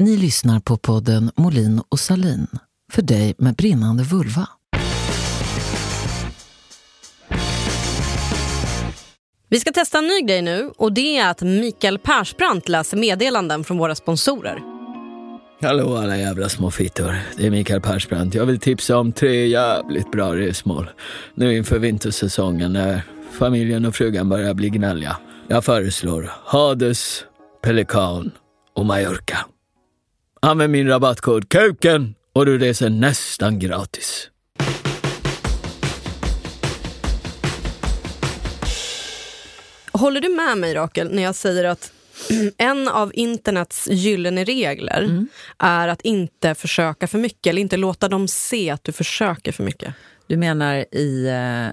Ni 0.00 0.16
lyssnar 0.16 0.60
på 0.60 0.76
podden 0.76 1.30
Molin 1.36 1.82
och 1.88 2.00
Salin 2.00 2.46
för 2.92 3.02
dig 3.02 3.34
med 3.38 3.54
brinnande 3.54 4.02
vulva. 4.02 4.48
Vi 9.48 9.60
ska 9.60 9.72
testa 9.72 9.98
en 9.98 10.06
ny 10.06 10.20
grej 10.20 10.42
nu 10.42 10.70
och 10.76 10.92
det 10.92 11.18
är 11.18 11.30
att 11.30 11.42
Mikael 11.42 11.98
Persbrandt 11.98 12.68
läser 12.68 12.96
meddelanden 12.96 13.64
från 13.64 13.78
våra 13.78 13.94
sponsorer. 13.94 14.58
Hallå 15.62 15.96
alla 15.96 16.16
jävla 16.16 16.48
små 16.48 16.70
fittor. 16.70 17.14
Det 17.36 17.46
är 17.46 17.50
Mikael 17.50 17.80
Persbrandt. 17.80 18.34
Jag 18.34 18.46
vill 18.46 18.60
tipsa 18.60 18.98
om 18.98 19.12
tre 19.12 19.46
jävligt 19.46 20.10
bra 20.10 20.36
resmål. 20.36 20.90
Nu 21.34 21.56
inför 21.56 21.78
vintersäsongen 21.78 22.72
när 22.72 23.02
familjen 23.38 23.84
och 23.84 23.94
frugan 23.94 24.28
börjar 24.28 24.54
bli 24.54 24.68
gnälliga. 24.68 25.16
Jag 25.48 25.64
föreslår 25.64 26.30
Hades, 26.44 27.24
Pelikan 27.62 28.30
och 28.74 28.86
Mallorca. 28.86 29.46
Använd 30.42 30.72
min 30.72 30.88
rabattkod 30.88 31.48
KUKEN 31.48 32.14
och 32.32 32.46
du 32.46 32.58
reser 32.58 32.90
nästan 32.90 33.58
gratis. 33.58 34.30
Håller 39.92 40.20
du 40.20 40.28
med 40.28 40.58
mig 40.58 40.74
Rakel 40.74 41.14
när 41.14 41.22
jag 41.22 41.34
säger 41.34 41.64
att 41.64 41.92
en 42.58 42.88
av 42.88 43.10
internets 43.14 43.88
gyllene 43.90 44.44
regler 44.44 45.02
Mm. 45.02 45.28
är 45.58 45.88
att 45.88 46.00
inte 46.02 46.54
försöka 46.54 47.06
för 47.06 47.18
mycket 47.18 47.46
eller 47.50 47.62
inte 47.62 47.76
låta 47.76 48.08
dem 48.08 48.28
se 48.28 48.70
att 48.70 48.84
du 48.84 48.92
försöker 48.92 49.52
för 49.52 49.62
mycket? 49.64 49.94
Du 50.26 50.36
menar 50.36 50.94
i 50.94 51.26
eh, 51.26 51.72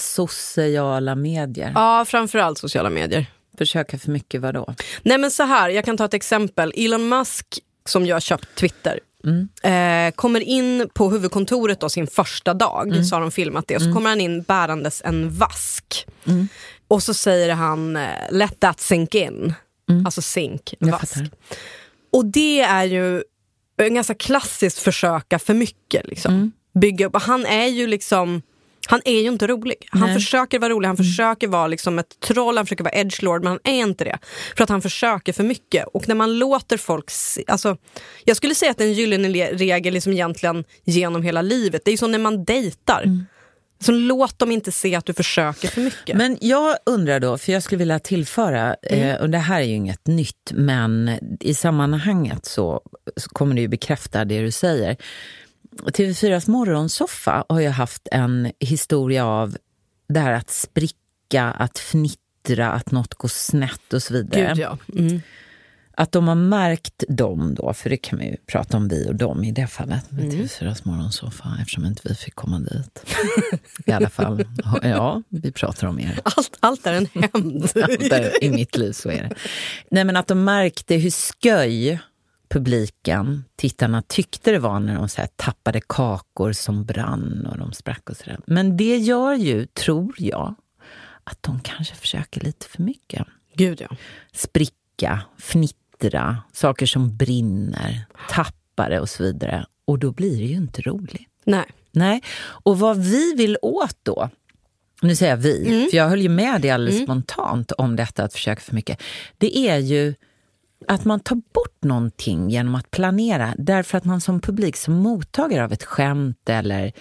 sociala 0.00 1.14
medier? 1.14 1.72
Ja, 1.74 2.04
framförallt 2.08 2.58
sociala 2.58 2.90
medier. 2.90 3.26
Försöka 3.58 3.98
för 3.98 4.10
mycket 4.10 4.40
vadå? 4.40 4.74
Nej 5.02 5.18
men 5.18 5.30
så 5.30 5.42
här, 5.42 5.68
jag 5.70 5.84
kan 5.84 5.96
ta 5.96 6.04
ett 6.04 6.14
exempel. 6.14 6.72
Elon 6.76 7.08
Musk 7.08 7.58
som 7.88 8.06
har 8.14 8.20
köpt 8.20 8.48
Twitter 8.54 9.00
eh, 9.62 10.14
kommer 10.14 10.40
in 10.40 10.88
på 10.94 11.10
huvudkontoret 11.10 11.80
då, 11.80 11.88
sin 11.88 12.06
första 12.06 12.54
dag, 12.54 13.06
så 13.06 13.16
har 13.16 13.20
de 13.20 13.30
filmat 13.30 13.68
det. 13.68 13.80
Så 13.80 13.92
kommer 13.92 14.10
han 14.10 14.20
in 14.20 14.42
bärandes 14.42 15.02
en 15.04 15.30
vask. 15.30 16.06
Och 16.88 17.02
så 17.02 17.14
säger 17.14 17.54
han 17.54 17.96
eh, 17.96 18.08
let 18.30 18.60
that 18.60 18.80
sink 18.80 19.14
in. 19.14 19.54
Alltså 20.04 20.22
sink, 20.22 20.74
Jag 20.78 20.90
vask. 20.90 21.16
Och 22.12 22.26
det 22.26 22.60
är 22.60 22.84
ju 22.84 23.22
en 23.76 23.94
ganska 23.94 24.14
klassiskt 24.14 24.78
försöka 24.78 25.38
för 25.38 25.54
mycket. 25.54 26.06
Liksom. 26.06 26.52
Bygga 26.80 27.06
upp. 27.06 27.16
Han 27.16 27.46
är 27.46 27.66
ju 27.66 27.86
liksom 27.86 28.42
han 28.88 29.00
är 29.04 29.20
ju 29.20 29.28
inte 29.28 29.46
rolig. 29.46 29.76
Han 29.90 30.00
Nej. 30.00 30.14
försöker 30.14 30.58
vara 30.58 30.70
rolig, 30.70 30.86
han 30.88 30.96
försöker 30.96 31.48
vara 31.48 31.66
liksom 31.66 31.98
ett 31.98 32.20
troll, 32.20 32.56
han 32.56 32.66
försöker 32.66 32.84
vara 32.84 32.94
edgelord, 32.94 33.42
men 33.42 33.50
han 33.50 33.60
är 33.74 33.80
inte 33.80 34.04
det. 34.04 34.18
För 34.56 34.64
att 34.64 34.70
han 34.70 34.82
försöker 34.82 35.32
för 35.32 35.44
mycket. 35.44 35.86
Och 35.94 36.08
när 36.08 36.14
man 36.14 36.38
låter 36.38 36.76
folk 36.76 37.10
se, 37.10 37.44
alltså, 37.46 37.76
Jag 38.24 38.36
skulle 38.36 38.54
säga 38.54 38.70
att 38.70 38.78
det 38.78 38.84
är 38.84 38.88
en 38.88 38.94
gyllene 38.94 39.28
le- 39.28 39.52
regel 39.52 39.94
liksom 39.94 40.12
egentligen 40.12 40.64
genom 40.84 41.22
hela 41.22 41.42
livet. 41.42 41.82
Det 41.84 41.90
är 41.92 41.96
som 41.96 42.12
när 42.12 42.18
man 42.18 42.44
dejtar. 42.44 43.04
Så 43.80 43.92
låt 43.92 44.38
dem 44.38 44.50
inte 44.50 44.72
se 44.72 44.94
att 44.94 45.06
du 45.06 45.12
försöker 45.14 45.68
för 45.68 45.80
mycket. 45.80 46.16
Men 46.16 46.38
jag 46.40 46.76
undrar 46.86 47.20
då, 47.20 47.38
för 47.38 47.52
jag 47.52 47.62
skulle 47.62 47.78
vilja 47.78 47.98
tillföra, 47.98 48.76
eh, 48.82 49.14
och 49.20 49.30
det 49.30 49.38
här 49.38 49.60
är 49.60 49.64
ju 49.64 49.74
inget 49.74 50.06
nytt, 50.06 50.52
men 50.52 51.10
i 51.40 51.54
sammanhanget 51.54 52.46
så, 52.46 52.80
så 53.16 53.28
kommer 53.28 53.54
det 53.54 53.60
ju 53.60 53.68
bekräfta 53.68 54.24
det 54.24 54.40
du 54.42 54.50
säger. 54.50 54.96
TV4s 55.82 56.50
morgonsoffa 56.50 57.44
har 57.48 57.60
ju 57.60 57.68
haft 57.68 58.08
en 58.10 58.52
historia 58.60 59.26
av 59.26 59.56
det 60.08 60.20
här 60.20 60.32
att 60.32 60.50
spricka, 60.50 61.44
att 61.44 61.78
fnittra, 61.78 62.72
att 62.72 62.90
något 62.90 63.14
går 63.14 63.28
snett 63.28 63.92
och 63.92 64.02
så 64.02 64.14
vidare. 64.14 64.48
Gud 64.48 64.58
ja. 64.58 64.78
Mm. 64.96 65.20
Att 65.96 66.12
de 66.12 66.28
har 66.28 66.34
märkt 66.34 67.04
dem 67.08 67.54
då, 67.54 67.74
för 67.74 67.90
det 67.90 67.96
kan 67.96 68.18
man 68.18 68.26
ju 68.26 68.36
prata 68.46 68.76
om 68.76 68.88
vi 68.88 69.08
och 69.08 69.14
dem 69.14 69.44
i 69.44 69.52
det 69.52 69.66
fallet 69.66 70.10
med 70.10 70.32
TV4s 70.32 70.80
morgonsoffa 70.82 71.56
eftersom 71.60 71.84
inte 71.84 72.02
vi 72.04 72.14
fick 72.14 72.34
komma 72.34 72.58
dit. 72.58 73.06
I 73.86 73.92
alla 73.92 74.08
fall, 74.08 74.44
ja, 74.82 75.22
vi 75.28 75.52
pratar 75.52 75.86
om 75.86 76.00
er. 76.00 76.18
Allt, 76.22 76.56
allt 76.60 76.86
är 76.86 76.92
en 76.92 77.06
hämnd. 77.12 77.72
I 78.40 78.50
mitt 78.50 78.76
liv 78.76 78.92
så 78.92 79.10
är 79.10 79.22
det. 79.22 79.34
Nej 79.90 80.04
men 80.04 80.16
att 80.16 80.26
de 80.26 80.44
märkte 80.44 80.94
hur 80.94 81.10
sköj 81.10 82.00
publiken, 82.54 83.44
tittarna 83.56 84.02
tyckte 84.02 84.50
det 84.50 84.58
var 84.58 84.80
när 84.80 84.94
de 84.94 85.08
så 85.08 85.22
tappade 85.36 85.80
kakor 85.88 86.52
som 86.52 86.84
brann 86.84 87.46
och 87.50 87.58
de 87.58 87.72
sprack 87.72 88.10
och 88.10 88.16
sådär. 88.16 88.40
Men 88.46 88.76
det 88.76 88.96
gör 88.96 89.34
ju, 89.34 89.66
tror 89.66 90.14
jag, 90.18 90.54
att 91.24 91.42
de 91.42 91.60
kanske 91.60 91.94
försöker 91.94 92.40
lite 92.40 92.66
för 92.66 92.82
mycket. 92.82 93.26
Gud 93.54 93.80
ja. 93.80 93.96
Spricka, 94.32 95.20
fnittra, 95.38 96.38
saker 96.52 96.86
som 96.86 97.16
brinner, 97.16 98.06
tappare 98.28 99.00
och 99.00 99.08
så 99.08 99.22
vidare. 99.22 99.66
Och 99.84 99.98
då 99.98 100.12
blir 100.12 100.38
det 100.38 100.46
ju 100.46 100.56
inte 100.56 100.82
roligt. 100.82 101.28
Nej. 101.44 101.66
Nej, 101.92 102.22
och 102.40 102.78
vad 102.78 102.98
vi 102.98 103.34
vill 103.34 103.58
åt 103.62 103.98
då, 104.02 104.30
nu 105.02 105.16
säger 105.16 105.32
jag 105.32 105.36
vi, 105.36 105.88
för 105.90 105.96
jag 105.96 106.08
höll 106.08 106.22
ju 106.22 106.28
med 106.28 106.60
dig 106.60 106.70
alldeles 106.70 107.02
spontant 107.02 107.72
om 107.72 107.96
detta 107.96 108.24
att 108.24 108.32
försöka 108.32 108.60
för 108.60 108.74
mycket. 108.74 109.02
Det 109.38 109.58
är 109.58 109.78
ju 109.78 110.14
att 110.88 111.04
man 111.04 111.20
tar 111.20 111.36
bort 111.36 111.82
någonting 111.82 112.50
genom 112.50 112.74
att 112.74 112.90
planera 112.90 113.54
därför 113.58 113.98
att 113.98 114.04
man 114.04 114.20
som 114.20 114.40
publik, 114.40 114.76
som 114.76 114.94
mottagare 114.94 115.64
av 115.64 115.72
ett 115.72 115.84
skämt 115.84 116.48
eller 116.48 116.92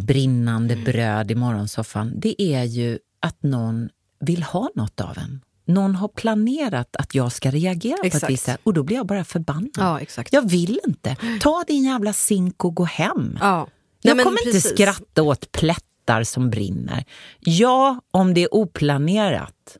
brinnande 0.00 0.76
bröd 0.76 1.30
i 1.30 1.34
morgonsoffan, 1.34 2.12
det 2.16 2.42
är 2.42 2.64
ju 2.64 2.98
att 3.20 3.42
någon 3.42 3.88
vill 4.20 4.42
ha 4.42 4.70
något 4.74 5.00
av 5.00 5.18
en. 5.18 5.40
Någon 5.64 5.94
har 5.94 6.08
planerat 6.08 6.96
att 6.96 7.14
jag 7.14 7.32
ska 7.32 7.50
reagera 7.50 7.96
på 7.96 8.06
Exakt. 8.06 8.24
ett 8.24 8.30
visst 8.30 8.44
sätt 8.44 8.60
och 8.62 8.74
då 8.74 8.82
blir 8.82 8.96
jag 8.96 9.06
bara 9.06 9.24
förbannad. 9.24 9.70
Ja, 9.76 10.00
exakt. 10.00 10.32
Jag 10.32 10.50
vill 10.50 10.80
inte. 10.86 11.16
Ta 11.40 11.64
din 11.66 11.84
jävla 11.84 12.12
zink 12.12 12.64
och 12.64 12.74
gå 12.74 12.84
hem. 12.84 13.38
Ja. 13.40 13.66
Jag 14.02 14.16
Nej, 14.16 14.24
kommer 14.24 14.40
inte 14.40 14.52
precis. 14.52 14.70
skratta 14.70 15.22
åt 15.22 15.52
plättar 15.52 16.24
som 16.24 16.50
brinner. 16.50 17.04
Ja, 17.40 18.00
om 18.10 18.34
det 18.34 18.42
är 18.42 18.54
oplanerat. 18.54 19.76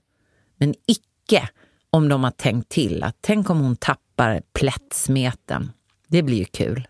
Men 0.58 0.74
icke 0.86 1.48
om 1.90 2.08
de 2.08 2.24
har 2.24 2.30
tänkt 2.30 2.68
till. 2.68 3.02
att 3.02 3.16
Tänk 3.20 3.50
om 3.50 3.60
hon 3.60 3.76
tappar 3.76 4.42
plättsmeten. 4.52 5.72
Det 6.08 6.22
blir 6.22 6.36
ju 6.36 6.44
kul. 6.44 6.88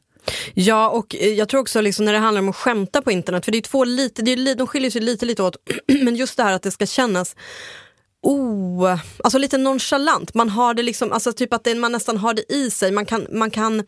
Ja, 0.54 0.88
och 0.88 1.16
eh, 1.16 1.28
jag 1.28 1.48
tror 1.48 1.60
också 1.60 1.80
liksom 1.80 2.04
när 2.04 2.12
det 2.12 2.18
handlar 2.18 2.42
om 2.42 2.48
att 2.48 2.56
skämta 2.56 3.02
på 3.02 3.10
internet, 3.10 3.44
för 3.44 3.52
det 3.52 3.58
är 3.58 3.62
två 3.62 3.84
lite, 3.84 4.22
det 4.22 4.32
är, 4.32 4.54
de 4.54 4.66
skiljer 4.66 4.90
sig 4.90 5.00
lite, 5.00 5.26
lite 5.26 5.42
åt, 5.42 5.56
men 5.86 6.16
just 6.16 6.36
det 6.36 6.42
här 6.42 6.52
att 6.52 6.62
det 6.62 6.70
ska 6.70 6.86
kännas 6.86 7.36
Oh, 8.22 8.98
alltså 9.24 9.38
lite 9.38 9.58
nonchalant. 9.58 10.34
Man 10.34 10.48
har 10.48 10.74
det 10.74 10.82
liksom, 10.82 11.12
alltså 11.12 11.32
typ 11.32 11.52
att 11.52 11.64
det, 11.64 11.74
man 11.74 11.92
nästan 11.92 12.16
har 12.16 12.34
det 12.34 12.52
i 12.52 12.70
sig. 12.70 12.92
Man 12.92 13.06
kan, 13.06 13.26
man 13.32 13.50
kan 13.50 13.82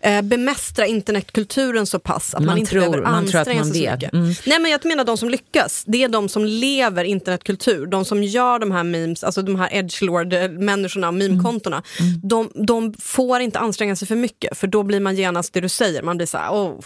eh, 0.00 0.22
bemästra 0.22 0.86
internetkulturen 0.86 1.86
så 1.86 1.98
pass 1.98 2.34
att 2.34 2.40
man, 2.40 2.46
Man 2.46 2.58
inte 2.58 2.70
tror- 2.70 2.80
behöver 2.80 3.02
anstränga 3.02 3.60
man 3.60 3.72
sig 3.72 3.84
så 3.84 3.90
mycket. 3.92 4.12
Mm. 4.12 4.34
Nej 4.46 4.58
men 4.58 4.70
jag 4.70 4.84
menar 4.84 5.04
de 5.04 5.18
som 5.18 5.28
lyckas. 5.28 5.84
Det 5.86 6.04
är 6.04 6.08
de 6.08 6.28
som 6.28 6.44
lever 6.44 7.04
internetkultur. 7.04 7.86
De 7.86 8.04
som 8.04 8.22
gör 8.24 8.58
de 8.58 8.70
här 8.70 8.84
memes, 8.84 9.24
alltså 9.24 9.42
de 9.42 9.56
här 9.56 9.68
edgelord-människorna 9.72 11.08
och 11.08 11.14
meme-kontona. 11.14 11.82
Mm. 12.00 12.20
De, 12.22 12.50
de 12.66 12.94
får 13.00 13.40
inte 13.40 13.58
anstränga 13.58 13.96
sig 13.96 14.08
för 14.08 14.16
mycket 14.16 14.58
för 14.58 14.66
då 14.66 14.82
blir 14.82 15.00
man 15.00 15.16
genast 15.16 15.52
det 15.52 15.60
du 15.60 15.68
säger. 15.68 16.02
Man 16.02 16.16
blir 16.16 16.26
så 16.26 16.38
här, 16.38 16.50
oh. 16.50 16.80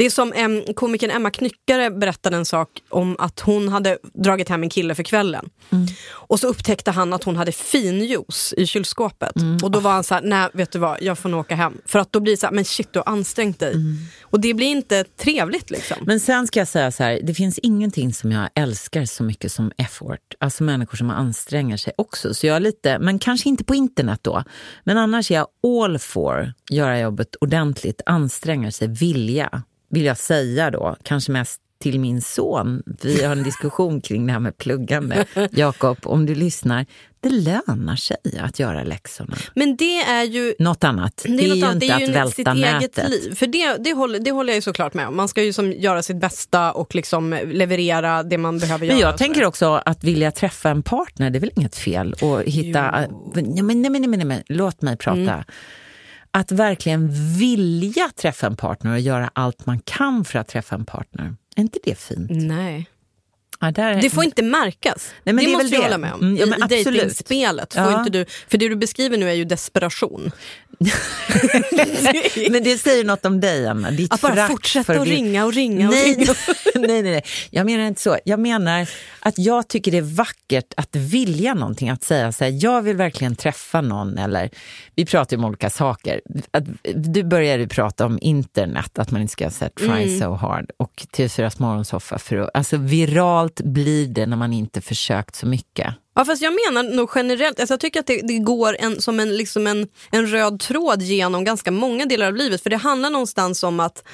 Det 0.00 0.06
är 0.06 0.10
som 0.10 0.32
em, 0.32 0.62
komikern 0.74 1.10
Emma 1.10 1.30
Knyckare 1.30 1.90
berättade 1.90 2.36
en 2.36 2.44
sak 2.44 2.68
om 2.88 3.16
att 3.18 3.40
hon 3.40 3.68
hade 3.68 3.98
dragit 4.14 4.48
hem 4.48 4.62
en 4.62 4.68
kille 4.68 4.94
för 4.94 5.02
kvällen. 5.02 5.50
Och 6.08 6.40
så 6.40 6.46
upptäckte 6.46 6.90
han 6.90 7.12
att 7.12 7.24
hon 7.24 7.36
hade 7.36 7.52
finjuice 7.52 8.54
i 8.56 8.66
kylskåpet. 8.66 9.32
Och 9.62 9.70
då 9.70 9.80
var 9.80 9.92
han 9.92 10.04
så 10.04 10.14
här, 10.14 10.22
nej 10.22 10.48
vet 10.52 10.72
du 10.72 10.78
vad, 10.78 11.02
jag 11.02 11.18
får 11.18 11.28
nog 11.28 11.40
åka 11.40 11.54
hem. 11.54 11.78
För 11.86 11.98
att 11.98 12.12
då 12.12 12.20
blir 12.20 12.32
det 12.32 12.36
så 12.36 12.46
här, 12.46 12.52
men 12.52 12.64
shit 12.64 12.92
du 12.92 12.98
har 12.98 13.12
ansträngt 13.12 13.58
dig. 13.58 13.74
Och 14.22 14.40
det 14.40 14.54
blir 14.54 14.66
inte 14.66 15.04
trevligt 15.04 15.70
liksom. 15.70 15.96
Men 16.06 16.20
sen 16.20 16.46
ska 16.46 16.58
jag 16.58 16.68
säga 16.68 16.92
så 16.92 17.02
här, 17.02 17.20
det 17.22 17.34
finns 17.34 17.58
ingenting 17.58 18.14
som 18.14 18.32
jag 18.32 18.48
älskar 18.54 19.04
så 19.04 19.22
mycket 19.22 19.52
som 19.52 19.72
effort. 19.76 20.34
Alltså 20.38 20.64
människor 20.64 20.96
som 20.96 21.10
anstränger 21.10 21.76
sig 21.76 21.92
också. 21.96 22.34
Så 22.34 22.46
jag 22.46 22.56
är 22.56 22.60
lite, 22.60 22.98
men 22.98 23.18
kanske 23.18 23.48
inte 23.48 23.64
på 23.64 23.74
internet 23.74 24.20
då. 24.22 24.44
Men 24.84 24.98
annars 24.98 25.30
är 25.30 25.34
jag 25.34 25.46
all 25.80 25.98
for 25.98 26.52
göra 26.70 27.00
jobbet 27.00 27.34
ordentligt, 27.40 28.02
anstränga 28.06 28.70
sig, 28.72 28.88
vilja. 28.88 29.62
Vill 29.90 30.04
jag 30.04 30.18
säga 30.18 30.70
då, 30.70 30.96
kanske 31.02 31.32
mest 31.32 31.60
till 31.82 32.00
min 32.00 32.22
son. 32.22 32.82
Vi 33.02 33.24
har 33.24 33.32
en 33.32 33.42
diskussion 33.42 34.00
kring 34.04 34.26
det 34.26 34.32
här 34.32 34.40
med 34.40 34.58
pluggande. 34.58 35.26
Jakob, 35.50 35.98
om 36.02 36.26
du 36.26 36.34
lyssnar, 36.34 36.86
det 37.20 37.28
lönar 37.28 37.96
sig 37.96 38.16
att 38.40 38.58
göra 38.58 38.82
läxorna. 38.82 39.36
Men 39.54 39.76
det 39.76 40.00
är 40.00 40.22
ju 40.24 40.54
Något 40.58 40.84
annat. 40.84 41.22
Det 41.26 41.44
är, 41.44 41.48
något 41.48 41.56
ju 41.56 41.64
annat. 41.64 41.74
inte 41.74 41.86
det 41.86 41.92
är 41.92 41.98
ju 41.98 42.04
att 42.04 42.10
välta 42.16 42.30
sitt 42.30 42.46
nätet. 42.46 42.98
eget 42.98 43.10
liv. 43.10 43.34
För 43.34 43.46
det, 43.46 43.76
det, 43.84 43.92
håller, 43.92 44.18
det 44.18 44.30
håller 44.30 44.52
jag 44.52 44.56
ju 44.56 44.62
såklart 44.62 44.94
med 44.94 45.08
om. 45.08 45.16
Man 45.16 45.28
ska 45.28 45.42
ju 45.42 45.52
som 45.52 45.72
göra 45.72 46.02
sitt 46.02 46.16
bästa 46.16 46.72
och 46.72 46.94
liksom 46.94 47.38
leverera 47.46 48.22
det 48.22 48.38
man 48.38 48.58
behöver 48.58 48.86
Men 48.86 48.96
göra. 48.96 49.06
jag 49.06 49.12
och 49.14 49.18
tänker 49.18 49.44
också 49.44 49.82
att 49.84 50.04
vilja 50.04 50.32
träffa 50.32 50.70
en 50.70 50.82
partner, 50.82 51.30
det 51.30 51.38
är 51.38 51.40
väl 51.40 51.52
inget 51.56 51.76
fel 51.76 52.14
att 52.22 52.44
hitta... 52.44 52.90
Nej, 52.90 53.08
men, 53.34 53.44
nej, 53.44 53.62
men, 53.62 53.82
nej, 53.82 53.90
men, 53.90 54.18
nej, 54.18 54.24
men, 54.26 54.42
låt 54.46 54.82
mig 54.82 54.96
prata. 54.96 55.20
Mm. 55.20 55.44
Att 56.32 56.52
verkligen 56.52 57.08
vilja 57.38 58.10
träffa 58.16 58.46
en 58.46 58.56
partner 58.56 58.92
och 58.92 59.00
göra 59.00 59.30
allt 59.32 59.66
man 59.66 59.80
kan 59.80 60.24
för 60.24 60.38
att 60.38 60.48
träffa 60.48 60.74
en 60.74 60.84
partner. 60.84 61.34
Är 61.56 61.60
inte 61.60 61.78
det 61.84 61.98
fint? 61.98 62.30
Nej. 62.30 62.86
Ja, 63.60 63.70
där, 63.70 64.02
Det 64.02 64.10
får 64.10 64.24
inte 64.24 64.42
märkas. 64.42 65.10
Nej, 65.24 65.34
det, 65.34 65.40
det 65.42 65.52
är 65.52 65.52
måste 65.52 65.76
det. 65.76 65.82
hålla 65.82 65.98
med 65.98 66.12
om. 66.12 66.20
Mm, 66.20 66.36
ja, 66.36 66.66
I, 66.66 66.68
dejtingspelet 66.68 67.74
får 67.74 67.82
Ja. 67.82 67.98
inte 67.98 68.10
du... 68.10 68.24
För 68.48 68.58
det 68.58 68.68
du 68.68 68.76
beskriver 68.76 69.18
nu 69.18 69.28
är 69.30 69.34
ju 69.34 69.44
desperation. 69.44 70.30
Men 72.50 72.62
det 72.62 72.78
säger 72.78 73.04
något 73.04 73.24
om 73.24 73.40
dig, 73.40 73.66
Anna. 73.66 73.90
Ditt 73.90 74.12
Att 74.14 74.20
bara 74.20 74.48
fortsätta 74.48 74.92
att 74.92 75.06
ringa 75.08 75.44
och 75.44 75.52
ringa 75.52 75.88
och 75.88 75.94
nej, 75.94 76.14
ringa. 76.14 76.34
nej, 76.74 77.02
nej, 77.02 77.12
nej. 77.12 77.22
Jag 77.50 77.66
menar 77.66 77.84
inte 77.84 78.00
så. 78.00 78.18
Jag 78.24 78.40
menar 78.40 78.86
att 79.20 79.38
jag 79.38 79.68
tycker 79.68 79.92
det 79.92 79.98
är 79.98 80.02
vackert 80.16 80.74
att 80.76 80.96
vilja 80.96 81.54
någonting. 81.54 81.90
Att 81.90 82.02
säga 82.04 82.32
så 82.32 82.44
här, 82.44 82.58
jag 82.64 82.82
vill 82.82 82.96
verkligen 82.96 83.36
träffa 83.36 83.80
någon. 83.80 84.18
Eller, 84.18 84.50
vi 84.94 85.06
pratar 85.06 85.36
ju 85.36 85.38
om 85.42 85.44
olika 85.48 85.70
saker. 85.70 86.20
Att, 86.50 86.64
du 86.94 87.22
började 87.24 87.68
prata 87.68 88.06
om 88.06 88.18
internet, 88.22 88.98
att 88.98 89.10
man 89.10 89.20
inte 89.22 89.32
ska 89.32 89.50
säga 89.50 89.70
try 89.78 89.88
Mm. 89.90 90.20
so 90.20 90.34
hard. 90.34 90.70
Och 90.76 90.92
TV4s 91.16 91.54
morgonsoffa. 91.62 92.18
För 92.18 92.36
att, 92.36 92.50
alltså, 92.54 92.76
viralt 93.50 93.74
blir 93.74 94.06
det 94.06 94.26
när 94.26 94.36
man 94.36 94.52
inte 94.52 94.80
försökt 94.80 95.36
så 95.36 95.46
mycket. 95.46 95.94
Ja, 96.14 96.24
fast 96.24 96.42
jag 96.42 96.52
menar 96.52 96.82
nog 96.82 97.10
generellt, 97.14 97.60
alltså 97.60 97.72
jag 97.72 97.80
tycker 97.80 98.00
att 98.00 98.06
det, 98.06 98.20
det 98.22 98.38
går 98.38 98.76
en, 98.78 99.00
som 99.00 99.20
en, 99.20 99.36
liksom 99.36 99.66
en, 99.66 99.88
en 100.10 100.26
röd 100.26 100.60
tråd 100.60 101.02
genom 101.02 101.44
ganska 101.44 101.70
många 101.70 102.06
delar 102.06 102.26
av 102.26 102.36
livet. 102.36 102.62
För 102.62 102.70
det 102.70 102.76
handlar 102.76 103.10
någonstans 103.10 103.62
om 103.62 103.80
att, 103.80 104.04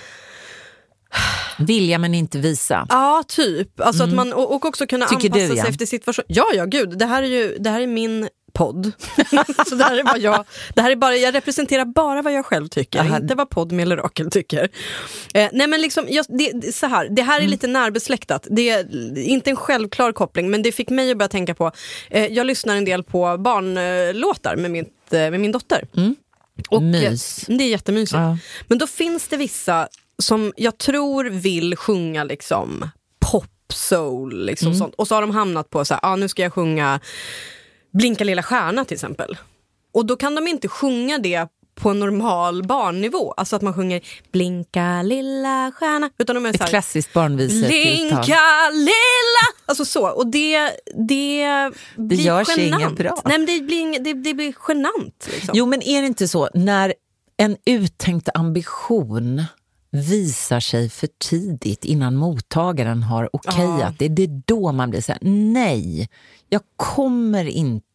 Vilja 1.59 1.99
men 1.99 2.15
inte 2.15 2.39
visa. 2.39 2.87
ja 2.89 3.25
typ, 3.29 3.81
alltså 3.81 4.05
att 4.05 4.13
man, 4.13 4.33
och, 4.33 4.55
och 4.55 4.65
också 4.65 4.87
kunna 4.87 5.07
Mm. 5.07 5.21
Tycker 5.21 5.35
anpassa 5.35 5.53
du, 5.53 5.59
ja. 5.59 5.63
sig 5.65 5.71
efter 5.71 5.87
situation. 5.87 6.25
Ja, 6.29 6.47
ja 6.55 6.65
gud, 6.65 6.99
det 6.99 7.07
här 7.07 7.23
är 7.23 7.27
ju 7.27 7.57
det 7.59 7.71
här 7.71 7.81
är 7.81 7.87
min 7.87 8.29
podd. 8.57 8.93
så 9.69 9.75
det 9.75 9.85
här 9.85 9.99
är 9.99 10.05
vad 10.05 10.19
jag, 10.19 10.45
det 10.75 10.83
här 10.83 10.91
är 10.91 10.97
bara, 10.97 11.17
jag 11.17 11.35
representerar 11.35 11.85
bara 11.85 12.23
vad 12.23 12.33
jag 12.33 12.47
själv 12.47 12.69
tycker, 12.69 13.01
Aha. 13.01 13.17
inte 13.17 13.35
vad 13.35 13.51
podd 13.51 13.73
med 13.73 13.99
Rakel 13.99 14.31
tycker. 14.31 14.69
Eh, 15.35 15.49
nej 15.53 15.67
men 15.67 15.81
liksom, 15.81 16.09
just, 16.09 16.31
det, 16.33 16.75
så 16.75 16.87
här, 16.87 17.09
det 17.11 17.23
Mm. 17.23 17.33
här 17.33 17.41
är 17.41 17.49
lite 17.49 17.67
närbesläktat. 17.67 18.47
Det 18.51 18.71
är 18.71 19.19
inte 19.19 19.51
en 19.51 19.57
självklar 19.57 20.13
koppling 20.13 20.51
men 20.51 20.63
det 20.63 20.73
fick 20.73 20.91
mig 20.91 21.11
att 21.11 21.19
börja 21.19 21.29
tänka 21.29 21.55
på, 21.55 21.73
eh, 22.11 22.27
jag 22.27 22.47
lyssnar 22.47 22.77
en 22.77 22.85
del 22.85 23.03
på 23.03 23.37
barnlåtar 23.39 24.57
med, 24.57 24.71
mitt, 24.71 25.13
eh, 25.13 25.19
med 25.19 25.41
min 25.41 25.53
dotter. 25.53 25.89
Och, 26.69 26.77
eh, 26.83 26.83
Mys. 26.83 27.45
Det 27.49 27.65
är 27.65 27.69
jättemysigt. 27.69 28.13
Ja. 28.19 28.39
Men 28.69 28.79
då 28.79 28.87
finns 28.87 29.29
det 29.29 29.37
vissa 29.37 29.89
som 30.23 30.53
jag 30.57 30.79
tror 30.79 31.25
vill 31.25 31.77
sjunga 31.77 32.25
liksom 32.25 32.91
pop 33.31 33.45
soul 33.73 34.47
liksom 34.47 34.67
Mm. 34.69 34.79
sånt. 34.79 34.95
och 34.95 35.09
så 35.09 35.15
har 35.15 35.21
de 35.23 35.31
hamnat 35.31 35.71
på 35.71 35.85
så 35.85 35.95
här, 35.95 36.01
ah, 36.03 36.17
nu 36.17 36.29
ska 36.29 36.43
jag 36.43 36.53
sjunga 36.53 37.01
Blinka 37.97 38.25
lilla 38.25 38.43
stjärna 38.43 38.85
till 38.85 38.95
exempel. 38.95 39.39
Och 39.93 40.07
då 40.07 40.17
kan 40.17 40.35
de 40.35 40.49
inte 40.49 40.69
sjunga 40.69 41.19
det 41.19 41.49
på 41.75 41.91
en 41.91 42.01
normal 42.01 42.63
barnnivå, 42.67 43.33
alltså 43.33 43.57
att 43.57 43.63
man 43.63 43.75
sjunger 43.75 44.01
Blinka 44.33 45.03
lilla 45.03 45.73
stjärna, 45.75 46.11
utan 46.19 46.35
de 46.35 46.47
är 46.47 46.53
så 46.53 46.59
här, 46.59 46.67
klassiskt 46.67 47.13
barnvisetilltal. 47.13 47.69
Blinka 47.71 48.41
lilla... 48.73 49.47
Alltså 49.67 49.85
så. 49.85 50.09
Och 50.09 50.27
det, 50.27 50.71
det 51.09 51.71
blir 51.97 52.21
gör 52.21 52.45
sig 52.45 52.65
genant. 52.65 52.83
inget 52.83 52.97
bra. 52.97 53.23
Nej, 53.25 53.39
men 53.39 53.47
det, 53.47 53.61
blir, 53.61 53.81
inget- 53.81 54.05
det, 54.05 54.13
det 54.15 54.35
blir 54.35 54.55
genant. 54.69 55.29
Liksom. 55.33 55.55
Jo, 55.55 55.67
men 55.67 55.83
är 55.83 56.01
det 56.01 56.07
inte 56.07 56.29
så 56.29 56.49
när 56.55 56.95
en 57.37 57.57
uttänkt 57.67 58.29
ambition 58.35 59.43
visar 59.91 60.61
sig 60.61 60.91
för 60.91 61.09
tidigt 61.19 61.85
innan 61.85 62.17
mottagaren 62.17 63.03
har 63.03 63.29
okejat 63.33 63.81
Ja. 63.81 63.93
det, 63.99 64.09
det 64.09 64.23
är 64.23 64.43
då 64.47 64.73
man 64.73 64.91
blir 64.91 65.01
så 65.01 65.13
här, 65.13 65.19
nej, 65.53 66.09
jag 66.49 66.61
kommer 66.77 67.45
inte 67.45 67.86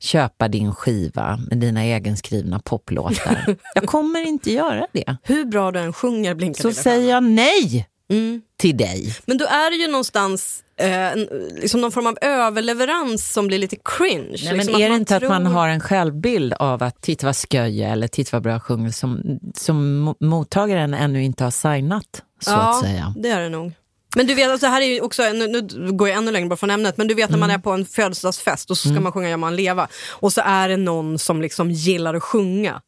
köpa 0.00 0.48
din 0.48 0.74
skiva 0.74 1.38
med 1.50 1.58
dina 1.58 1.84
egenskrivna 1.84 2.58
poplåtar. 2.58 3.56
jag 3.74 3.86
kommer 3.86 4.22
inte 4.26 4.50
göra 4.50 4.86
det. 4.92 5.16
Hur 5.22 5.44
bra 5.44 5.70
du 5.70 5.78
än 5.80 5.92
sjunger 5.92 6.34
Blinka 6.34 6.62
Så 6.62 6.72
säger 6.72 7.10
jag 7.10 7.22
nej 7.22 7.88
Mm. 8.10 8.42
till 8.58 8.76
dig. 8.76 9.14
Men 9.26 9.38
då 9.38 9.44
är 9.44 9.70
det 9.70 9.76
ju 9.76 9.88
någonstans 9.88 10.64
eh, 10.76 11.16
liksom 11.60 11.80
någon 11.80 11.92
form 11.92 12.06
av 12.06 12.18
överleverans 12.20 13.32
som 13.32 13.46
blir 13.46 13.58
lite 13.58 13.76
cringe. 13.84 14.36
Nej, 14.44 14.44
men 14.44 14.56
liksom 14.56 14.80
är 14.82 14.88
det 14.90 14.96
inte 14.96 15.16
att 15.16 15.22
man 15.28 15.44
tror- 15.44 15.52
har 15.54 15.68
en 15.68 15.80
självbild 15.80 16.52
av 16.52 16.82
att 16.82 17.02
titta 17.02 17.26
vad 17.26 17.36
är 17.36 17.92
eller 17.92 18.08
titta 18.08 18.30
vad 18.36 18.42
bra 18.42 18.52
jag 18.52 18.62
sjunger 18.62 18.90
som, 18.90 19.38
som 19.54 20.08
mo- 20.08 20.16
mottagaren 20.26 20.94
ännu 20.94 21.22
inte 21.24 21.44
har 21.44 21.50
signat, 21.50 22.22
så 22.40 22.50
ja, 22.50 22.70
att 22.70 22.80
säga. 22.84 23.14
det 23.16 23.28
är 23.28 23.40
det 23.40 23.48
nog. 23.48 23.72
Men 24.14 24.26
du 24.26 24.34
vet, 24.34 24.50
alltså, 24.50 24.66
här 24.66 24.80
är 24.80 24.86
ju 24.86 25.00
också, 25.00 25.22
nu, 25.22 25.46
nu 25.76 25.92
går 25.92 26.08
jag 26.08 26.18
ännu 26.18 26.30
längre 26.32 26.48
bort 26.48 26.58
från 26.60 26.70
ämnet, 26.70 26.96
men 26.96 27.08
du 27.08 27.14
vet 27.14 27.30
när 27.30 27.38
man 27.38 27.50
Mm. 27.50 27.60
är 27.60 27.62
på 27.62 27.70
en 27.72 27.86
födelsedagsfest 27.86 28.70
och 28.70 28.78
så 28.78 28.88
ska 28.88 29.00
man 29.00 29.12
sjunga 29.12 29.28
Ja 29.28 29.36
man 29.36 29.56
leva 29.56 29.88
och 30.10 30.32
så 30.32 30.40
är 30.44 30.68
det 30.68 30.76
någon 30.76 31.18
som 31.18 31.42
liksom 31.42 31.70
gillar 31.70 32.14
att 32.14 32.22
sjunga, 32.22 32.82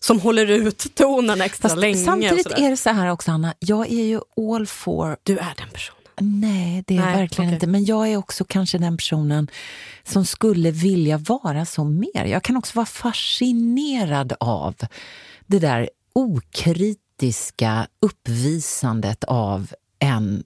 som 0.00 0.20
håller 0.20 0.46
ut 0.50 0.94
tonen 0.94 1.40
extra 1.40 1.68
Mm. 1.68 1.74
Fast 1.76 1.80
länge. 1.80 2.04
samtidigt 2.04 2.58
är 2.58 2.70
det 2.70 2.76
så 2.76 2.90
här 2.90 3.08
också, 3.10 3.30
Anna. 3.30 3.54
Jag 3.58 3.92
är 3.92 4.04
ju 4.04 4.20
all 4.54 4.66
for... 4.66 5.16
Du 5.22 5.38
är 5.38 5.54
den 5.58 5.68
personen. 5.72 5.98
Nej, 6.20 6.84
det 6.86 6.94
är 6.94 6.98
jag 6.98 7.06
Nej, 7.06 7.16
verkligen 7.16 7.48
okej. 7.48 7.54
inte. 7.54 7.66
Men 7.66 7.84
jag 7.84 8.08
är 8.08 8.16
också 8.16 8.44
kanske 8.44 8.78
den 8.78 8.96
personen 8.96 9.48
som 10.04 10.24
skulle 10.24 10.70
vilja 10.70 11.18
vara 11.18 11.64
som 11.66 11.98
mer. 12.00 12.24
Jag 12.24 12.42
kan 12.42 12.56
också 12.56 12.72
vara 12.76 12.86
fascinerad 12.86 14.32
av 14.40 14.74
det 15.46 15.58
där 15.58 15.90
okritiska 16.12 17.86
uppvisandet 18.00 19.24
av 19.24 19.72
en 19.98 20.42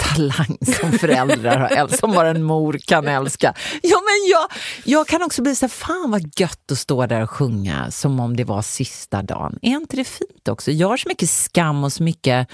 talang 0.00 0.58
som 0.80 0.92
föräldrar 0.92 1.58
har, 1.58 1.88
som 1.88 2.12
bara 2.12 2.30
en 2.30 2.42
mor 2.42 2.78
kan 2.86 3.08
älska. 3.08 3.54
Ja, 3.82 4.00
men 4.00 4.30
jag, 4.30 4.48
jag 4.84 5.06
kan 5.06 5.22
också 5.22 5.42
bli 5.42 5.54
så 5.54 5.66
här, 5.66 5.70
fan 5.70 6.10
vad 6.10 6.40
gött 6.40 6.72
att 6.72 6.78
stå 6.78 7.06
där 7.06 7.22
och 7.22 7.30
sjunga 7.30 7.90
som 7.90 8.20
om 8.20 8.36
det 8.36 8.44
var 8.44 8.62
sista 8.62 9.22
dagen. 9.22 9.58
Är 9.62 9.70
inte 9.70 9.96
det 9.96 10.04
fint 10.04 10.48
också? 10.48 10.70
Jag 10.70 10.88
har 10.88 10.96
så 10.96 11.08
mycket 11.08 11.30
skam 11.30 11.84
och 11.84 11.92
så 11.92 12.02
mycket 12.02 12.48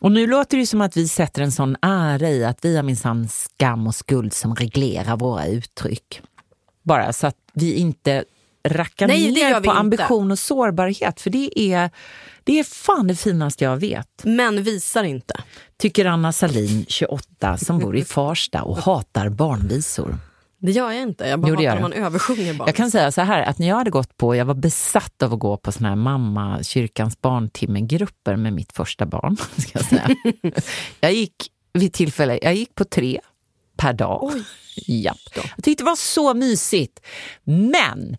och 0.00 0.12
nu 0.12 0.26
låter 0.26 0.56
det 0.58 0.66
som 0.66 0.80
att 0.80 0.96
vi 0.96 1.08
sätter 1.08 1.42
en 1.42 1.52
sån 1.52 1.76
ära 1.82 2.30
i 2.30 2.44
att 2.44 2.64
vi 2.64 2.76
har 2.76 2.82
minsann 2.82 3.28
skam 3.28 3.86
och 3.86 3.94
skuld 3.94 4.32
som 4.32 4.54
reglerar 4.54 5.16
våra 5.16 5.46
uttryck. 5.46 6.22
Bara 6.82 7.12
så 7.12 7.26
att 7.26 7.36
vi 7.52 7.74
inte 7.74 8.24
rackar 8.64 9.06
Nej, 9.06 9.32
ner 9.32 9.52
på 9.52 9.58
inte. 9.58 9.70
ambition 9.70 10.30
och 10.30 10.38
sårbarhet. 10.38 11.20
För 11.20 11.30
det 11.30 11.60
är, 11.60 11.90
det 12.44 12.58
är 12.58 12.64
fan 12.64 13.06
det 13.06 13.16
finaste 13.16 13.64
jag 13.64 13.76
vet. 13.76 14.08
Men 14.24 14.62
visar 14.62 15.04
inte. 15.04 15.34
Tycker 15.76 16.04
Anna 16.04 16.32
Salin, 16.32 16.84
28, 16.88 17.56
som 17.58 17.78
bor 17.78 17.96
i 17.96 18.04
Farsta 18.04 18.62
och 18.62 18.78
hatar 18.78 19.28
barnvisor. 19.28 20.18
Det 20.58 20.70
gör 20.72 20.90
jag 20.90 21.02
inte. 21.02 21.28
Jag 21.28 21.40
bara 21.40 21.48
Jo, 21.62 21.68
hatar 21.68 21.80
man 21.80 21.92
översjunger 21.92 22.54
barn. 22.54 22.68
Jag 22.68 22.76
kan 22.76 22.90
säga 22.90 23.12
så 23.12 23.20
här, 23.20 23.42
att 23.42 23.58
när 23.58 23.68
jag 23.68 23.76
hade 23.76 23.90
gått 23.90 24.16
på, 24.16 24.36
jag 24.36 24.44
var 24.44 24.54
besatt 24.54 25.22
av 25.22 25.32
att 25.34 25.38
gå 25.38 25.56
på 25.56 25.72
såna 25.72 25.88
här 25.88 25.96
mamma, 25.96 26.62
kyrkans 26.62 27.20
barntimmegrupper 27.20 28.36
med 28.36 28.52
mitt 28.52 28.72
första 28.72 29.06
barn. 29.06 29.36
Ska 29.56 29.78
jag, 29.78 29.84
säga. 29.84 30.08
jag 31.00 31.12
gick 31.12 31.34
vid 31.72 31.92
tillfälle, 31.92 32.38
jag 32.42 32.54
gick 32.54 32.74
på 32.74 32.84
tre 32.84 33.20
per 33.76 33.92
dag. 33.92 34.32
Ja. 34.86 35.14
Jag 35.34 35.64
tyckte 35.64 35.84
det 35.84 35.88
var 35.88 35.96
så 35.96 36.34
mysigt. 36.34 37.00
Men 37.44 38.16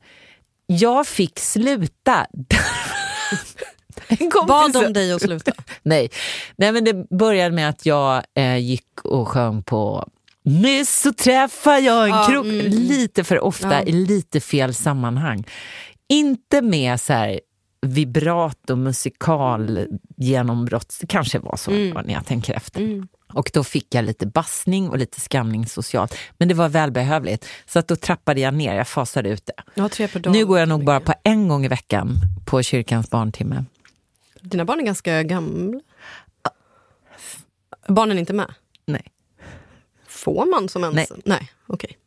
jag 0.68 1.08
fick 1.08 1.40
sluta. 1.40 2.26
Bad 4.48 4.74
de 4.74 4.94
dig 4.94 5.12
att 5.12 5.22
sluta? 5.22 5.52
Nej. 5.84 6.10
Nej, 6.58 6.72
men 6.72 6.84
det 6.84 7.10
började 7.10 7.56
med 7.56 7.70
att 7.70 7.86
jag 7.86 8.24
eh, 8.36 8.58
gick 8.58 9.02
och 9.04 9.28
sjöng 9.28 9.64
på 9.64 10.10
Nyss 10.44 11.02
så 11.02 11.14
träffade 11.14 11.80
jag 11.80 12.04
en 12.04 12.10
Ja, 12.10 12.26
krok. 12.30 12.46
mm. 12.46 12.66
Lite 12.66 13.24
för 13.24 13.40
ofta 13.40 13.72
Ja. 13.74 13.82
i 13.84 13.92
lite 13.92 14.40
fel 14.42 14.74
sammanhang. 14.74 15.44
Inte 16.10 16.62
med 16.62 17.02
så 17.02 17.14
här 17.14 17.40
vibrato, 17.88 18.76
musikal, 18.76 19.88
genombrott. 20.18 20.98
Det 21.02 21.08
kanske 21.08 21.40
var 21.40 21.56
så 21.58 21.72
när 21.72 22.14
jag 22.14 22.26
tänker 22.26 22.54
efter. 22.54 22.82
Mm. 22.82 23.08
Och 23.34 23.52
då 23.54 23.64
fick 23.64 23.96
jag 23.96 24.06
lite 24.06 24.26
bassning 24.26 24.90
och 24.90 24.98
lite 24.98 25.22
skamning 25.22 25.66
socialt. 25.68 26.18
Men 26.38 26.48
det 26.48 26.54
var 26.54 26.70
välbehövligt. 26.70 27.48
Så 27.66 27.80
att 27.80 27.88
då 27.88 27.96
trappade 27.96 28.42
jag 28.42 28.54
ner, 28.54 28.76
jag 28.76 28.88
fasade 28.88 29.30
ut 29.30 29.46
det. 29.46 29.82
Dag. 30.20 30.34
Nu 30.34 30.46
går 30.46 30.60
jag 30.60 30.70
nog 30.70 30.86
bara 30.86 31.00
på 31.00 31.14
en 31.24 31.48
gång 31.48 31.66
i 31.66 31.68
veckan 31.68 32.16
på 32.46 32.64
kyrkans 32.64 33.10
barntimme. 33.10 33.66
Dina 34.42 34.66
barn 34.66 34.80
är 34.80 34.84
ganska 34.84 35.24
gamla. 35.24 35.82
Barnen 37.88 38.18
är 38.18 38.20
inte 38.20 38.34
med? 38.34 38.54
Nej. 38.86 39.12
Får 40.08 40.46
man 40.46 40.70
som 40.70 40.84
ens? 40.84 40.96
Nej. 41.10 41.22
Nej, 41.26 41.52
okej. 41.68 41.98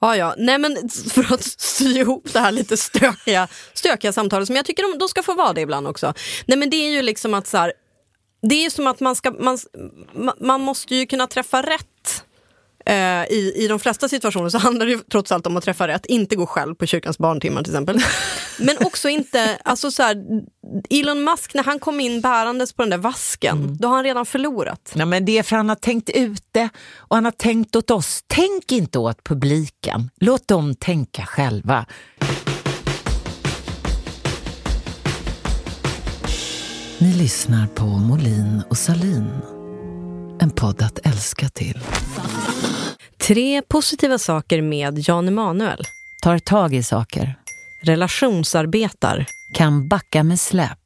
Ja, 0.00 0.16
ja. 0.16 0.34
Nej, 0.38 0.58
men 0.58 0.88
för 1.10 1.34
att 1.34 1.42
sy 1.60 1.98
ihop 1.98 2.32
det 2.32 2.40
här 2.40 2.52
lite 2.52 2.76
stökiga, 2.76 3.48
stökiga 3.74 4.12
samtalet 4.12 4.46
som 4.46 4.56
jag 4.56 4.64
tycker 4.64 4.82
de, 4.92 4.98
de 4.98 5.08
ska 5.08 5.22
få 5.22 5.34
vara 5.34 5.52
det 5.52 5.60
ibland 5.60 5.88
också. 5.88 6.14
Nej, 6.46 6.58
men 6.58 6.70
det 6.70 6.76
är 6.76 6.90
ju 6.90 7.02
liksom 7.02 7.34
att 7.34 7.46
så 7.46 7.56
här, 7.56 7.72
det 8.42 8.64
är 8.64 8.70
som 8.70 8.86
att 8.86 9.00
man 9.00 9.16
ska, 9.16 9.30
man- 9.30 9.58
man 10.40 10.60
måste 10.60 10.94
ju 10.96 11.06
kunna 11.06 11.26
träffa 11.26 11.62
rätt. 11.62 12.24
Eh, 12.90 13.24
i, 13.32 13.52
I 13.56 13.68
de 13.68 13.78
flesta 13.78 14.08
situationer 14.08 14.48
så 14.48 14.58
handlar 14.58 14.86
det 14.86 14.92
ju 14.92 14.98
trots 14.98 15.32
allt 15.32 15.46
om 15.46 15.56
att 15.56 15.64
träffa 15.64 15.88
rätt, 15.88 16.06
inte 16.06 16.36
gå 16.36 16.46
själv 16.46 16.74
på 16.74 16.86
kyrkans 16.86 17.18
barntimmar 17.18 17.62
till 17.62 17.72
exempel. 17.72 17.98
Men 18.58 18.76
också 18.80 19.08
inte, 19.08 19.58
alltså 19.64 19.90
så 19.90 20.02
här, 20.02 20.16
Elon 20.90 21.24
Musk 21.24 21.54
när 21.54 21.64
han 21.64 21.78
kom 21.78 22.00
in 22.00 22.20
bärandes 22.20 22.72
på 22.72 22.82
den 22.82 22.90
där 22.90 22.98
vasken, 22.98 23.76
då 23.80 23.88
har 23.88 23.94
han 23.94 24.04
redan 24.04 24.26
förlorat. 24.26 24.92
Ja, 24.94 25.04
men 25.04 25.24
det 25.24 25.38
är 25.38 25.42
för 25.42 25.56
han 25.56 25.68
har 25.68 25.76
tänkt 25.76 26.10
ut 26.10 26.44
det 26.52 26.68
och 26.96 27.16
han 27.16 27.24
har 27.24 27.32
tänkt 27.32 27.76
åt 27.76 27.90
oss. 27.90 28.24
Tänk 28.26 28.72
inte 28.72 28.98
åt 28.98 29.24
publiken. 29.24 30.10
Låt 30.20 30.48
dem 30.48 30.74
tänka 30.74 31.26
själva. 31.26 31.86
Ni 36.98 37.14
lyssnar 37.14 37.66
på 37.66 37.84
Molin 37.84 38.62
och 38.70 38.78
Salin. 38.78 39.30
En 40.40 40.50
podd 40.50 40.82
att 40.82 41.06
älska 41.06 41.48
till. 41.48 41.78
Tre 43.20 43.62
positiva 43.62 44.18
saker 44.18 44.62
med 44.62 45.08
Jan 45.08 45.28
Emanuel. 45.28 45.84
Tar 46.22 46.38
tag 46.38 46.74
i 46.74 46.82
saker. 46.82 47.34
Relationsarbetar. 47.82 49.26
Kan 49.54 49.88
backa 49.88 50.22
med 50.22 50.40
släp. 50.40 50.78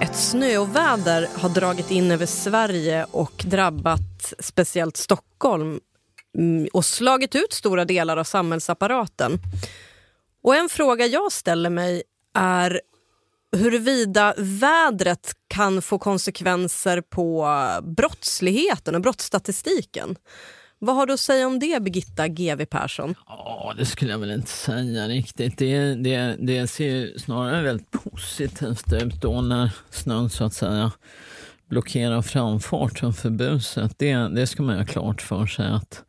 Ett 0.00 0.16
snöoväder 0.16 1.28
har 1.34 1.48
dragit 1.48 1.90
in 1.90 2.10
över 2.10 2.26
Sverige 2.26 3.06
och 3.10 3.44
drabbat 3.46 4.34
speciellt 4.38 4.96
Stockholm 4.96 5.80
mm, 6.38 6.68
och 6.72 6.84
slagit 6.84 7.34
ut 7.34 7.52
stora 7.52 7.84
delar 7.84 8.16
av 8.16 8.24
samhällsapparaten. 8.24 9.38
Och 10.42 10.56
en 10.56 10.68
fråga 10.68 11.06
jag 11.06 11.32
ställer 11.32 11.70
mig 11.70 12.02
är 12.34 12.80
huruvida 13.56 14.34
vädret 14.38 15.32
kan 15.48 15.82
få 15.82 15.98
konsekvenser 15.98 17.00
på 17.00 17.48
brottsligheten 17.82 18.94
och 18.94 19.00
brottsstatistiken. 19.00 20.16
Vad 20.78 20.96
har 20.96 21.06
du 21.06 21.12
att 21.12 21.20
säga 21.20 21.46
om 21.46 21.58
det, 21.58 21.82
Birgitta 21.82 22.28
GW 22.28 22.66
Persson? 22.66 23.14
Ja, 23.26 23.74
det 23.78 23.86
skulle 23.86 24.10
jag 24.10 24.18
väl 24.18 24.30
inte 24.30 24.50
säga 24.50 25.08
riktigt. 25.08 25.58
Det, 25.58 25.94
det, 25.94 26.36
det 26.38 26.66
ser 26.66 27.18
snarare 27.18 27.62
väldigt 27.62 27.90
positivt 27.90 28.92
ut 28.92 29.22
då 29.22 29.40
när 29.40 29.70
snön 29.90 30.30
så 30.30 30.44
att 30.44 30.54
säga 30.54 30.92
blockerar 31.68 32.22
framfarten 32.22 33.12
för 33.12 33.30
buset. 33.30 33.92
Det, 33.98 34.14
det 34.14 34.46
ska 34.46 34.62
man 34.62 34.76
ha 34.76 34.86
klart 34.86 35.22
för 35.22 35.46
sig 35.46 35.66
att 35.66 36.04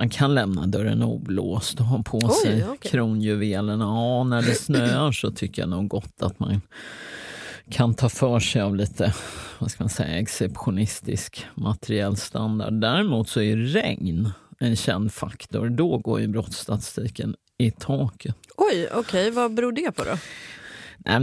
man 0.00 0.08
kan 0.08 0.34
lämna 0.34 0.66
dörren 0.66 1.02
oblåst 1.02 1.80
och 1.80 1.86
ha 1.86 2.02
på 2.02 2.18
Oj, 2.22 2.30
sig 2.42 2.64
okej. 2.64 2.90
kronjuvelerna. 2.90 3.84
Ja, 3.84 4.24
när 4.24 4.42
det 4.42 4.54
snöar 4.54 5.12
så 5.12 5.30
tycker 5.30 5.62
jag 5.62 5.68
nog 5.68 5.88
gott 5.88 6.22
att 6.22 6.38
man 6.38 6.60
kan 7.70 7.94
ta 7.94 8.08
för 8.08 8.40
sig 8.40 8.62
av 8.62 8.76
lite 8.76 9.14
vad 9.58 9.70
ska 9.70 9.84
man 9.84 9.90
säga, 9.90 10.18
exceptionistisk 10.18 11.46
materiell 11.54 12.16
standard. 12.16 12.72
Däremot 12.72 13.28
så 13.28 13.40
är 13.40 13.56
regn 13.56 14.30
en 14.58 14.76
känd 14.76 15.12
faktor. 15.12 15.68
Då 15.68 15.98
går 15.98 16.20
ju 16.20 16.28
brottsstatistiken 16.28 17.36
i 17.58 17.70
taket. 17.70 18.36
Oj, 18.56 18.88
okej, 18.94 19.30
vad 19.30 19.54
beror 19.54 19.72
det 19.72 19.92
på 19.92 20.04
då? 20.04 20.16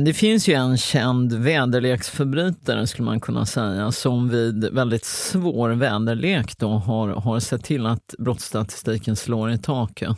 Det 0.05 0.13
finns 0.13 0.47
ju 0.49 0.53
en 0.53 0.77
känd 0.77 1.33
väderleksförbrytare 1.33 2.87
skulle 2.87 3.05
man 3.05 3.19
kunna 3.19 3.45
säga 3.45 3.91
som 3.91 4.29
vid 4.29 4.73
väldigt 4.73 5.05
svår 5.05 5.69
väderlek 5.69 6.57
då 6.57 6.69
har, 6.69 7.07
har 7.09 7.39
sett 7.39 7.63
till 7.63 7.85
att 7.85 8.15
brottsstatistiken 8.19 9.15
slår 9.15 9.51
i 9.51 9.57
taket. 9.57 10.17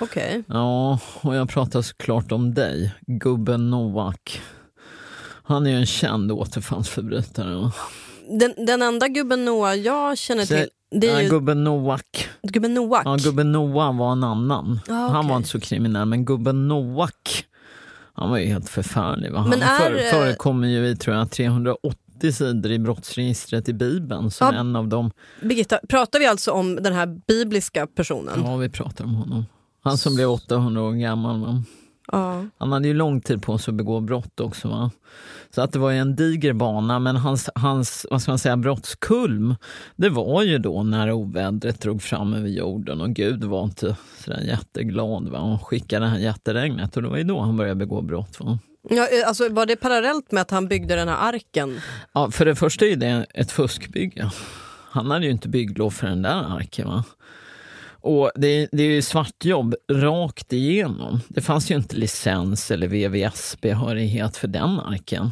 Okej. 0.00 0.42
Ja, 0.46 0.98
och 1.20 1.36
jag 1.36 1.48
pratar 1.48 1.82
såklart 1.82 2.32
om 2.32 2.54
dig, 2.54 2.94
gubben 3.06 3.70
Novak. 3.70 4.40
Han 5.42 5.66
är 5.66 5.70
ju 5.70 5.76
en 5.76 5.86
känd 5.86 6.32
återfallsförbrytare. 6.32 7.70
Den, 8.40 8.66
den 8.66 8.82
enda 8.82 9.08
gubben 9.08 9.44
Noah 9.44 9.74
jag 9.74 10.18
känner 10.18 10.44
Så- 10.44 10.54
till, 10.54 10.68
det 10.90 11.08
är 11.10 11.20
ju 11.20 11.28
gubben 11.28 11.64
Novak. 11.64 12.28
gubben 12.42 12.74
Noak. 12.74 13.02
Ja, 13.04 13.16
gubben 13.16 13.52
Noah 13.52 13.96
var 13.96 14.12
en 14.12 14.24
annan. 14.24 14.80
Ah, 14.88 14.92
Han 14.92 15.16
okej. 15.16 15.28
var 15.30 15.36
inte 15.36 15.48
så 15.48 15.60
kriminell, 15.60 16.06
men 16.08 16.24
gubben 16.24 16.68
Novak, 16.68 17.44
han 18.18 18.30
var 18.30 18.38
ju 18.38 18.46
helt 18.46 18.68
förfärlig. 18.68 19.32
Va? 19.32 19.38
Han 19.38 19.48
Men 19.50 19.62
är, 19.62 19.92
eh, 19.92 20.10
förekommer 20.10 20.68
ju 20.68 20.86
i 20.88 20.96
tror 20.96 21.16
jag, 21.16 21.30
380 21.30 22.32
sidor 22.32 22.72
i 22.72 22.78
brottsregistret 22.78 23.68
i 23.68 23.72
Bibeln 23.72 24.30
som 24.30 24.46
Ja. 24.54 24.60
en 24.60 24.76
av 24.76 24.88
dem. 24.88 25.10
Birgitta, 25.42 25.78
pratar 25.88 26.18
vi 26.18 26.26
alltså 26.26 26.50
om 26.52 26.76
den 26.76 26.92
här 26.92 27.06
bibliska 27.26 27.86
personen? 27.86 28.42
Ja, 28.44 28.56
vi 28.56 28.68
pratar 28.68 29.04
om 29.04 29.14
honom. 29.14 29.46
Han 29.84 29.98
som 29.98 30.14
blev 30.14 30.30
800 30.30 30.82
år 30.82 30.92
gammal. 30.92 31.40
Va? 31.40 31.62
Ja. 32.12 32.46
Han 32.58 32.72
hade 32.72 32.88
ju 32.88 32.94
lång 32.94 33.20
tid 33.20 33.42
på 33.42 33.58
sig 33.58 33.72
att 33.72 33.76
begå 33.76 34.00
brott 34.00 34.40
också. 34.40 34.68
Va? 34.68 34.90
Så 35.50 35.62
att 35.62 35.72
det 35.72 35.78
var 35.78 35.90
ju 35.90 35.98
en 35.98 36.16
diger 36.16 36.52
bana, 36.52 36.98
men 36.98 37.16
hans, 37.16 37.50
hans 37.54 38.06
vad 38.10 38.22
ska 38.22 38.30
man 38.30 38.38
säga, 38.38 38.56
brottskulm 38.56 39.54
det 39.96 40.08
var 40.08 40.42
ju 40.42 40.58
då 40.58 40.82
när 40.82 41.12
ovädret 41.12 41.80
drog 41.80 42.02
fram 42.02 42.34
över 42.34 42.48
jorden 42.48 43.00
och 43.00 43.10
Gud 43.10 43.44
var 43.44 43.64
inte 43.64 43.96
sådär 44.24 44.40
jätteglad. 44.40 45.28
Va? 45.28 45.38
Och 45.38 45.66
skickade 45.66 46.04
det 46.04 46.10
här 46.10 46.18
jätteregnet 46.18 46.96
och 46.96 47.02
det 47.02 47.08
var 47.08 47.16
ju 47.16 47.24
då 47.24 47.40
han 47.40 47.56
började 47.56 47.74
begå 47.74 48.02
brott. 48.02 48.40
Va? 48.40 48.58
Ja, 48.90 49.02
eh, 49.02 49.28
alltså, 49.28 49.48
var 49.48 49.66
det 49.66 49.76
parallellt 49.76 50.32
med 50.32 50.40
att 50.40 50.50
han 50.50 50.68
byggde 50.68 50.96
den 50.96 51.08
här 51.08 51.28
arken? 51.28 51.80
Ja, 52.12 52.30
för 52.30 52.44
det 52.44 52.56
första 52.56 52.86
är 52.86 52.96
det 52.96 53.26
ett 53.34 53.52
fuskbygge. 53.52 54.30
Han 54.90 55.10
hade 55.10 55.24
ju 55.24 55.30
inte 55.30 55.48
bygglov 55.48 55.90
för 55.90 56.06
den 56.06 56.22
där 56.22 56.56
arken. 56.56 56.88
Va? 56.88 57.04
Och 58.00 58.30
det, 58.34 58.68
det 58.72 58.82
är 58.82 58.90
ju 58.90 59.02
svartjobb 59.02 59.74
rakt 59.92 60.52
igenom. 60.52 61.20
Det 61.28 61.40
fanns 61.40 61.70
ju 61.70 61.74
inte 61.74 61.96
licens 61.96 62.70
eller 62.70 62.88
VVS-behörighet 62.88 64.36
för 64.36 64.48
den 64.48 64.80
arken. 64.80 65.30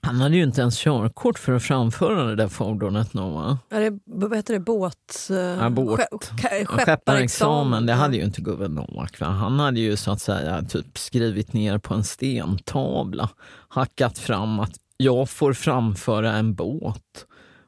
Han 0.00 0.16
hade 0.20 0.36
ju 0.36 0.42
inte 0.42 0.60
ens 0.60 0.78
körkort 0.78 1.38
för 1.38 1.52
att 1.52 1.62
framföra 1.62 2.24
det 2.24 2.36
där 2.36 2.48
fordonet. 2.48 3.14
Noah. 3.14 3.56
Är 3.70 3.80
det, 3.80 3.98
vad 4.04 4.36
heter 4.36 4.54
det, 4.54 4.60
båt... 4.60 4.94
eh, 5.30 5.36
Ja, 5.36 5.70
båt. 5.70 6.00
skepp- 6.00 6.66
Skepparexamen, 6.66 7.86
det 7.86 7.92
hade 7.92 8.16
ju 8.16 8.22
inte 8.24 8.40
gubben 8.40 8.74
Novak. 8.74 9.20
Va? 9.20 9.26
Han 9.26 9.58
hade 9.60 9.80
ju 9.80 9.96
så 9.96 10.10
att 10.10 10.20
säga 10.20 10.62
typ 10.62 10.98
skrivit 10.98 11.52
ner 11.52 11.78
på 11.78 11.94
en 11.94 12.04
stentavla, 12.04 13.28
hackat 13.68 14.18
fram 14.18 14.60
att 14.60 14.72
jag 14.96 15.28
får 15.30 15.52
framföra 15.52 16.32
en 16.32 16.54
båt. 16.54 17.26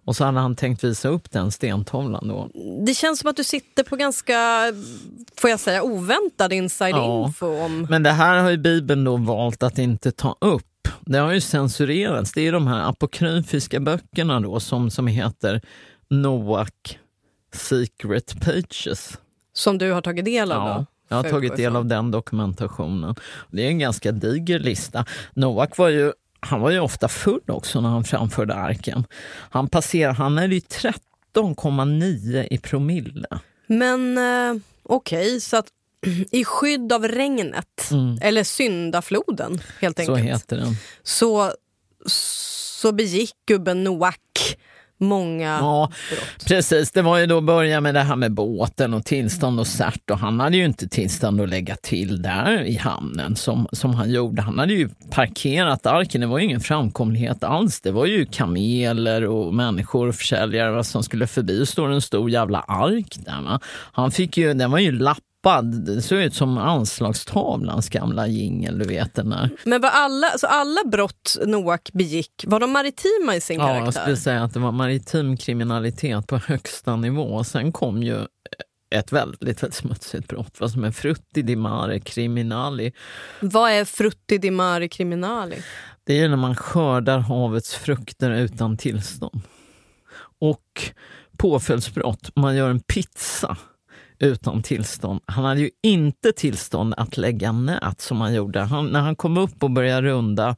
Och 0.09 0.17
så 0.17 0.25
hade 0.25 0.41
han 0.41 0.57
tänkt 0.57 0.85
visa 0.85 1.09
upp 1.09 1.31
den 1.31 1.53
stentavlan 1.53 2.29
då. 2.29 2.49
Det 2.87 2.95
känns 2.95 3.21
som 3.21 3.31
att 3.31 3.37
du 3.37 3.45
sitter 3.45 3.83
på 3.85 3.97
ganska, 3.97 4.73
får 5.37 5.51
jag 5.51 5.61
säga, 5.61 5.83
oväntad 5.83 6.53
inside 6.53 6.95
Ja. 6.95 7.27
info 7.27 7.47
om... 7.47 7.87
Men 7.91 8.03
det 8.03 8.11
här 8.11 8.43
har 8.43 8.51
ju 8.51 8.57
Bibeln 8.57 9.05
då 9.05 9.17
valt 9.17 9.63
att 9.63 9.79
inte 9.79 10.13
ta 10.13 10.37
upp. 10.41 10.89
Det 11.01 11.19
har 11.19 11.33
ju 11.33 11.41
censurerats. 11.41 12.33
Det 12.33 12.41
är 12.47 12.53
de 12.53 12.67
här 12.67 12.89
apokryfiska 12.89 13.81
böckerna 13.81 14.41
då 14.41 14.61
som, 14.61 14.91
som 14.91 15.07
heter 15.07 15.61
Noak 16.11 16.99
Secret 17.53 18.41
Pages. 18.41 19.19
Som 19.53 19.79
du 19.79 19.93
har 19.93 20.03
tagit 20.03 20.25
del 20.25 20.53
av? 20.53 20.69
Ja, 20.69 20.75
då? 20.79 20.87
jag 21.09 21.17
har 21.17 21.31
tagit 21.31 21.57
del 21.57 21.77
av 21.77 21.87
den 21.87 22.11
dokumentationen. 22.11 23.15
Det 23.51 23.65
är 23.65 23.69
en 23.69 23.79
ganska 23.79 24.13
diger 24.13 24.59
lista. 24.59 25.05
Noak 25.35 25.79
var 25.79 25.89
ju, 25.89 26.13
han 26.41 26.61
var 26.61 26.71
ju 26.71 26.81
ofta 26.81 27.09
full 27.09 27.41
också 27.47 27.81
när 27.81 27.89
han 27.89 28.05
framförde 28.05 28.55
arken. 28.55 29.05
Han, 29.51 29.69
passerade, 29.69 30.15
han 30.15 30.39
är 30.39 30.49
ju 30.49 30.59
13,9 30.59 32.49
i 32.51 32.59
promille. 32.59 33.27
Men 33.67 34.19
eh, 34.19 34.63
okej, 34.83 35.41
så 35.41 35.57
att 35.57 35.67
i 36.31 36.45
skydd 36.45 36.93
av 36.93 37.09
regnet, 37.09 37.91
eller 38.21 38.45
syndafloden 38.45 39.61
helt 39.81 39.99
Mm. 39.99 40.07
Så 40.07 40.15
enkelt, 40.15 40.35
heter 40.35 40.57
den. 40.57 40.75
så, 41.03 41.53
så 42.07 42.93
begick 42.93 43.35
gubben 43.47 43.85
Noak 43.85 44.21
många 44.99 45.59
Ja, 45.61 45.91
brott. 46.11 46.47
precis. 46.47 46.91
Det 46.91 47.03
var 47.03 47.19
ju 47.19 47.27
då 47.27 47.41
börja 47.41 47.81
med 47.81 47.95
det 47.95 48.01
här 48.03 48.17
med 48.17 48.33
båten 48.33 48.95
och 48.95 49.05
tillstånd 49.05 49.61
och 49.61 49.67
cert 49.67 50.11
och 50.11 50.19
han 50.19 50.41
hade 50.41 50.57
ju 50.57 50.65
inte 50.65 50.89
tillstånd 50.89 51.41
att 51.41 51.49
lägga 51.49 51.77
till 51.77 52.23
där 52.23 52.63
i 52.63 52.77
hamnen 52.77 53.37
som, 53.37 53.69
som 53.73 53.95
han 53.95 54.11
gjorde. 54.11 54.43
Han 54.43 54.59
hade 54.59 54.73
ju 54.75 54.89
parkerat 55.11 55.87
arken, 55.87 56.21
det 56.21 56.27
var 56.27 56.39
ju 56.39 56.45
ingen 56.45 56.61
framkomlighet 56.61 57.45
alls. 57.45 57.81
Det 57.81 57.91
var 57.91 58.07
ju 58.07 58.27
kameler 58.27 59.25
och 59.27 59.55
människor 59.55 60.09
och 60.09 60.15
försäljare 60.15 60.85
som 60.85 61.03
skulle 61.03 61.27
förbi. 61.27 61.63
Och 61.63 61.69
står 61.69 61.91
en 61.91 62.01
stor 62.01 62.31
jävla 62.31 62.61
ark 62.61 63.17
där. 63.27 63.43
Va? 63.43 63.61
Han 63.93 64.11
fick 64.11 64.37
ju, 64.37 64.55
den 64.55 64.71
var 64.71 64.79
ju 64.79 64.93
lappad. 65.45 65.85
Det 65.87 66.03
såg 66.03 66.19
ut 66.19 66.35
som 66.35 66.59
anslagstavlans 66.59 67.89
gamla 67.89 68.27
jingel, 68.27 68.79
du 68.79 68.85
vet 68.85 69.15
den 69.15 69.31
där. 69.31 69.51
Men 69.65 69.81
var 69.81 69.91
alla, 69.91 70.27
så 70.39 70.47
alla 70.47 70.85
brott 70.85 71.37
Noak 71.47 71.91
begick, 71.93 72.45
var 72.47 72.61
de 72.61 72.73
maritima 72.73 73.37
i 73.37 73.41
sin 73.41 73.61
Ja, 73.61 73.69
jag 73.69 73.79
karaktär? 73.79 74.01
skulle 74.01 74.17
säga 74.17 74.43
att 74.45 74.55
det 74.55 74.61
var 74.61 74.73
maritim 74.73 75.37
kriminalitet 75.37 76.27
på 76.27 76.37
högsta 76.39 76.97
nivå. 76.97 77.45
Sen 77.45 77.73
kom 77.73 78.03
ju 78.03 78.19
ett 78.91 79.13
väldigt, 79.13 79.43
väldigt 79.63 79.75
smutsigt 79.75 80.29
brott, 80.29 80.57
vad 80.61 80.71
som 80.71 80.85
är 80.85 80.91
frutti 80.91 81.43
di 81.43 81.57
mare 81.57 82.01
criminali. 82.01 82.93
Vad 83.41 83.71
är 83.71 83.85
frutti 83.85 84.39
di 84.39 84.51
mare 84.51 84.89
criminali? 84.89 85.57
Det 86.05 86.21
är 86.21 86.29
när 86.29 86.37
man 86.37 86.57
skördar 86.57 87.19
havets 87.19 87.75
frukter 87.75 88.31
utan 88.31 88.77
tillstånd. 88.77 89.41
Och 90.41 90.83
påföljdsbrott, 91.39 92.31
man 92.37 92.57
gör 92.57 92.71
en 92.71 92.81
pizza 92.81 93.57
utan 94.19 94.63
tillstånd. 94.63 95.21
Han 95.27 95.45
hade 95.45 95.61
ju 95.61 95.71
inte 95.83 96.33
tillstånd 96.33 96.95
att 96.97 97.17
lägga 97.17 97.53
nät 97.53 98.01
som 98.01 98.21
han 98.21 98.35
gjorde. 98.35 98.61
Han, 98.61 98.87
när 98.87 99.01
han 99.01 99.17
kom 99.17 99.39
upp 99.39 99.63
och 99.63 99.71
började 99.71 100.09
runda 100.09 100.57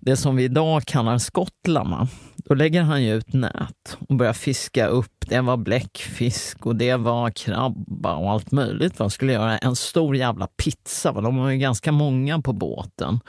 det 0.00 0.16
som 0.16 0.36
vi 0.36 0.44
idag 0.44 0.84
kallar 0.84 1.18
skottlarna, 1.18 2.08
då 2.36 2.54
lägger 2.54 2.82
han 2.82 3.04
ju 3.04 3.14
ut 3.14 3.32
nät 3.32 3.98
och 4.08 4.16
börjar 4.16 4.32
fiska 4.32 4.86
upp. 4.86 5.12
Det 5.26 5.40
var 5.40 5.56
bläckfisk 5.56 6.66
och 6.66 6.76
det 6.76 6.96
var 6.96 7.30
krabba 7.30 8.14
och 8.14 8.30
allt 8.30 8.50
möjligt. 8.50 8.98
Han 8.98 9.10
skulle 9.10 9.32
göra 9.32 9.58
en 9.58 9.76
stor 9.76 10.16
jävla 10.16 10.46
pizza. 10.46 11.12
va. 11.12 11.20
De 11.20 11.36
var 11.36 11.50
ju 11.50 11.58
ganska 11.58 11.92
många 11.92 12.40
på 12.40 12.52
båten. 12.52 13.20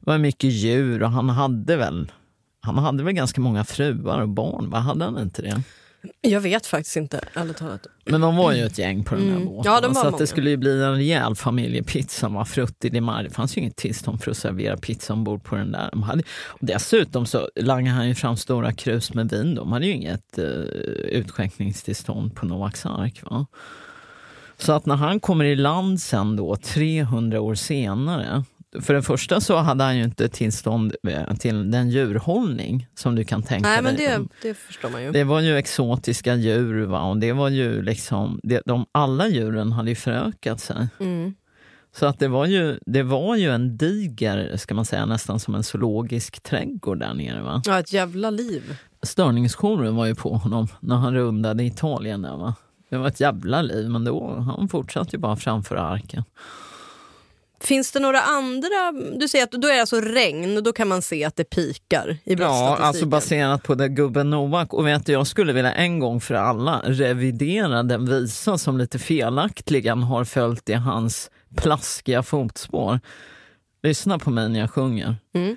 Det 0.00 0.10
var 0.10 0.18
mycket 0.18 0.50
djur 0.50 1.02
och 1.02 1.10
han 1.10 1.28
hade 1.28 1.76
väl 1.76 2.12
han 2.64 2.78
hade 2.78 3.04
väl 3.04 3.12
ganska 3.12 3.40
många 3.40 3.64
fruar 3.64 4.20
och 4.20 4.28
barn, 4.28 4.70
va? 4.70 4.78
hade 4.78 5.04
han 5.04 5.18
inte 5.18 5.42
det? 5.42 5.62
Jag 6.20 6.40
vet 6.40 6.66
faktiskt 6.66 6.96
inte, 6.96 7.20
ärligt 7.34 7.56
talat. 7.56 7.86
Men 8.04 8.20
de 8.20 8.36
var 8.36 8.52
ju 8.52 8.64
ett 8.66 8.78
gäng 8.78 9.04
på 9.04 9.14
den 9.14 9.24
där 9.26 9.34
Mm. 9.36 9.46
båten. 9.48 9.72
Ja, 9.72 9.80
de 9.80 9.94
så 9.94 10.10
det 10.10 10.26
skulle 10.26 10.50
ju 10.50 10.56
bli 10.56 10.82
en 10.82 10.94
rejäl 10.94 11.34
familjepizza 11.34 12.28
med 12.28 12.48
frutti 12.48 12.88
di 12.88 13.00
mare. 13.00 13.22
Det 13.22 13.30
fanns 13.34 13.56
ju 13.56 13.60
inget 13.60 13.76
tillstånd 13.76 14.22
för 14.22 14.30
att 14.30 14.36
servera 14.36 14.76
pizza 14.76 15.12
ombord 15.12 15.44
på 15.44 15.56
den 15.56 15.72
där. 15.72 15.88
De 15.92 16.02
hade, 16.02 16.22
och 16.46 16.58
dessutom 16.60 17.26
så 17.26 17.48
langade 17.56 17.96
han 17.96 18.08
ju 18.08 18.14
fram 18.14 18.36
stora 18.36 18.72
krus 18.72 19.14
med 19.14 19.30
vin. 19.30 19.54
De 19.54 19.72
hade 19.72 19.86
ju 19.86 19.92
inget 19.92 20.38
uh, 20.38 20.44
utskänkningstillstånd 21.42 22.34
på 22.34 22.46
Noaks 22.46 22.86
ark. 22.86 23.20
Va? 23.30 23.46
Så 24.58 24.72
att 24.72 24.86
när 24.86 24.96
han 24.96 25.20
kommer 25.20 25.44
i 25.44 25.56
land 25.56 26.00
sen 26.00 26.36
då, 26.36 26.56
300 26.56 27.40
år 27.40 27.54
senare, 27.54 28.44
för 28.80 28.94
det 28.94 29.02
första 29.02 29.40
så 29.40 29.56
hade 29.56 29.84
han 29.84 29.96
ju 29.96 30.04
inte 30.04 30.28
tillstånd 30.28 30.94
eh, 31.08 31.34
till 31.36 31.70
den 31.70 31.90
djurhållning 31.90 32.86
som 32.94 33.14
du 33.14 33.24
kan 33.24 33.42
tänka 33.42 33.68
Nej 33.68 33.82
men 33.82 33.96
dig. 33.96 34.06
det, 34.06 34.48
det 34.48 34.54
förstår 34.54 34.90
man 34.90 35.02
ju. 35.02 35.12
Det 35.12 35.24
var 35.24 35.40
ju 35.40 35.56
exotiska 35.56 36.34
djur 36.34 36.84
va? 36.86 37.02
och 37.02 37.16
det 37.16 37.32
var 37.32 37.48
ju 37.48 37.82
liksom, 37.82 38.40
det, 38.42 38.62
de, 38.66 38.86
alla 38.92 39.28
djuren 39.28 39.72
hade 39.72 39.90
ju 39.90 39.94
förökat 39.96 40.60
sig. 40.60 40.88
Mm. 41.00 41.34
Så 41.94 42.06
att 42.06 42.18
det 42.18 42.28
var, 42.28 42.46
ju, 42.46 42.78
det 42.86 43.02
var 43.02 43.36
ju 43.36 43.50
en 43.50 43.76
diger, 43.76 44.56
ska 44.56 44.74
man 44.74 44.84
säga, 44.84 45.06
nästan 45.06 45.40
som 45.40 45.54
en 45.54 45.62
zoologisk 45.62 46.42
trädgård 46.42 46.98
där 46.98 47.14
nere. 47.14 47.42
Va? 47.42 47.62
Ja, 47.64 47.78
ett 47.78 47.92
jävla 47.92 48.30
liv. 48.30 48.76
Störningsjouren 49.02 49.96
var 49.96 50.06
ju 50.06 50.14
på 50.14 50.34
honom 50.34 50.68
när 50.80 50.96
han 50.96 51.14
rundade 51.14 51.64
Italien. 51.64 52.22
Där, 52.22 52.36
va? 52.36 52.54
Det 52.88 52.96
var 52.96 53.08
ett 53.08 53.20
jävla 53.20 53.62
liv, 53.62 53.90
men 53.90 54.04
då, 54.04 54.34
han 54.34 54.68
fortsatte 54.68 55.16
ju 55.16 55.20
bara 55.20 55.36
framför 55.36 55.76
arken. 55.76 56.24
Finns 57.62 57.92
det 57.92 58.00
några 58.00 58.20
andra, 58.20 58.92
du 59.18 59.28
säger 59.28 59.44
att 59.44 59.50
då 59.50 59.68
är 59.68 59.74
det 59.74 59.80
alltså 59.80 60.00
regn 60.00 60.56
och 60.56 60.62
då 60.62 60.72
kan 60.72 60.88
man 60.88 61.02
se 61.02 61.24
att 61.24 61.36
det 61.36 61.44
pikar 61.44 62.16
i 62.24 62.34
Ja, 62.34 62.76
alltså 62.80 63.06
baserat 63.06 63.62
på 63.62 63.74
det 63.74 63.88
gubben 63.88 64.30
Novak. 64.30 64.74
Och 64.74 64.86
vet 64.86 65.06
du, 65.06 65.12
jag 65.12 65.26
skulle 65.26 65.52
vilja 65.52 65.72
en 65.72 65.98
gång 65.98 66.20
för 66.20 66.34
alla 66.34 66.82
revidera 66.84 67.82
den 67.82 68.06
visa 68.06 68.58
som 68.58 68.78
lite 68.78 68.98
felaktigen 68.98 70.02
har 70.02 70.24
följt 70.24 70.68
i 70.68 70.74
hans 70.74 71.30
plaskiga 71.56 72.22
fotspår. 72.22 73.00
Lyssna 73.82 74.18
på 74.18 74.30
mig 74.30 74.48
när 74.48 74.60
jag 74.60 74.70
sjunger. 74.70 75.16
Mm. 75.34 75.56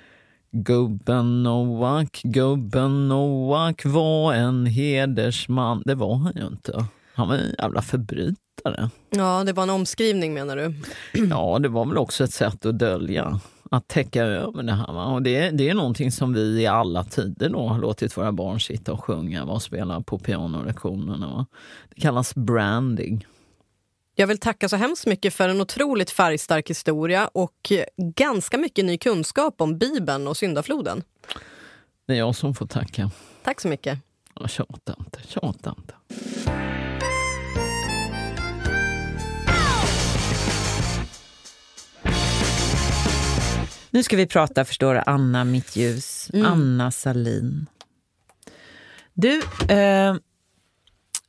Gubben 0.51 1.43
Novak, 1.43 2.21
gubben 2.23 3.07
Novak 3.07 3.85
var 3.85 4.33
en 4.33 4.65
hedersman. 4.65 5.83
Det 5.85 5.95
var 5.95 6.15
han 6.15 6.33
ju 6.35 6.47
inte. 6.47 6.85
Han 7.15 7.27
var 7.27 7.35
en 7.35 7.55
jävla 7.59 7.81
förbrytare. 7.81 8.89
Ja, 9.09 9.43
det 9.43 9.53
var 9.53 9.63
en 9.63 9.69
omskrivning 9.69 10.33
menar 10.33 10.55
du? 10.55 10.73
Ja, 11.29 11.59
det 11.59 11.69
var 11.69 11.85
väl 11.85 11.97
också 11.97 12.23
ett 12.23 12.33
sätt 12.33 12.65
att 12.65 12.79
dölja, 12.79 13.39
att 13.71 13.87
täcka 13.87 14.23
över 14.23 14.63
det 14.63 14.73
här. 14.73 14.93
Va? 14.93 15.05
Och 15.05 15.21
det, 15.21 15.49
det 15.49 15.69
är 15.69 15.73
någonting 15.73 16.11
som 16.11 16.33
vi 16.33 16.61
i 16.61 16.67
alla 16.67 17.03
tider 17.03 17.49
då 17.49 17.67
har 17.67 17.79
låtit 17.79 18.17
våra 18.17 18.31
barn 18.31 18.59
sitta 18.59 18.93
och 18.93 19.03
sjunga 19.03 19.45
va? 19.45 19.53
och 19.53 19.61
spela 19.61 20.01
på 20.01 20.19
pianolektionerna. 20.19 21.27
Va? 21.27 21.45
Det 21.95 22.01
kallas 22.01 22.35
branding. 22.35 23.25
Jag 24.15 24.27
vill 24.27 24.37
tacka 24.37 24.69
så 24.69 24.75
hemskt 24.75 25.05
mycket 25.05 25.33
för 25.33 25.49
en 25.49 25.61
otroligt 25.61 26.11
färgstark 26.11 26.69
historia 26.69 27.29
och 27.33 27.71
ganska 27.97 28.57
mycket 28.57 28.85
ny 28.85 28.97
kunskap 28.97 29.61
om 29.61 29.77
Bibeln 29.77 30.27
och 30.27 30.37
syndafloden. 30.37 31.03
Det 32.07 32.13
är 32.13 32.17
jag 32.17 32.35
som 32.35 32.55
får 32.55 32.67
tacka. 32.67 33.11
Tack 33.43 33.61
så 33.61 33.67
mycket. 33.67 33.99
Ja, 34.39 34.47
Tjata 34.47 34.95
inte, 34.99 35.19
tjata 35.27 35.75
inte. 35.77 35.93
Nu 43.95 44.03
ska 44.03 44.15
vi 44.15 44.27
prata, 44.27 44.65
förstår 44.65 44.93
du, 44.93 45.01
Anna 45.05 45.43
mitt 45.43 45.75
ljus. 45.75 46.29
Anna 46.45 46.91
Salin. 46.91 47.65
Du, 49.13 49.41
eh, 49.69 50.15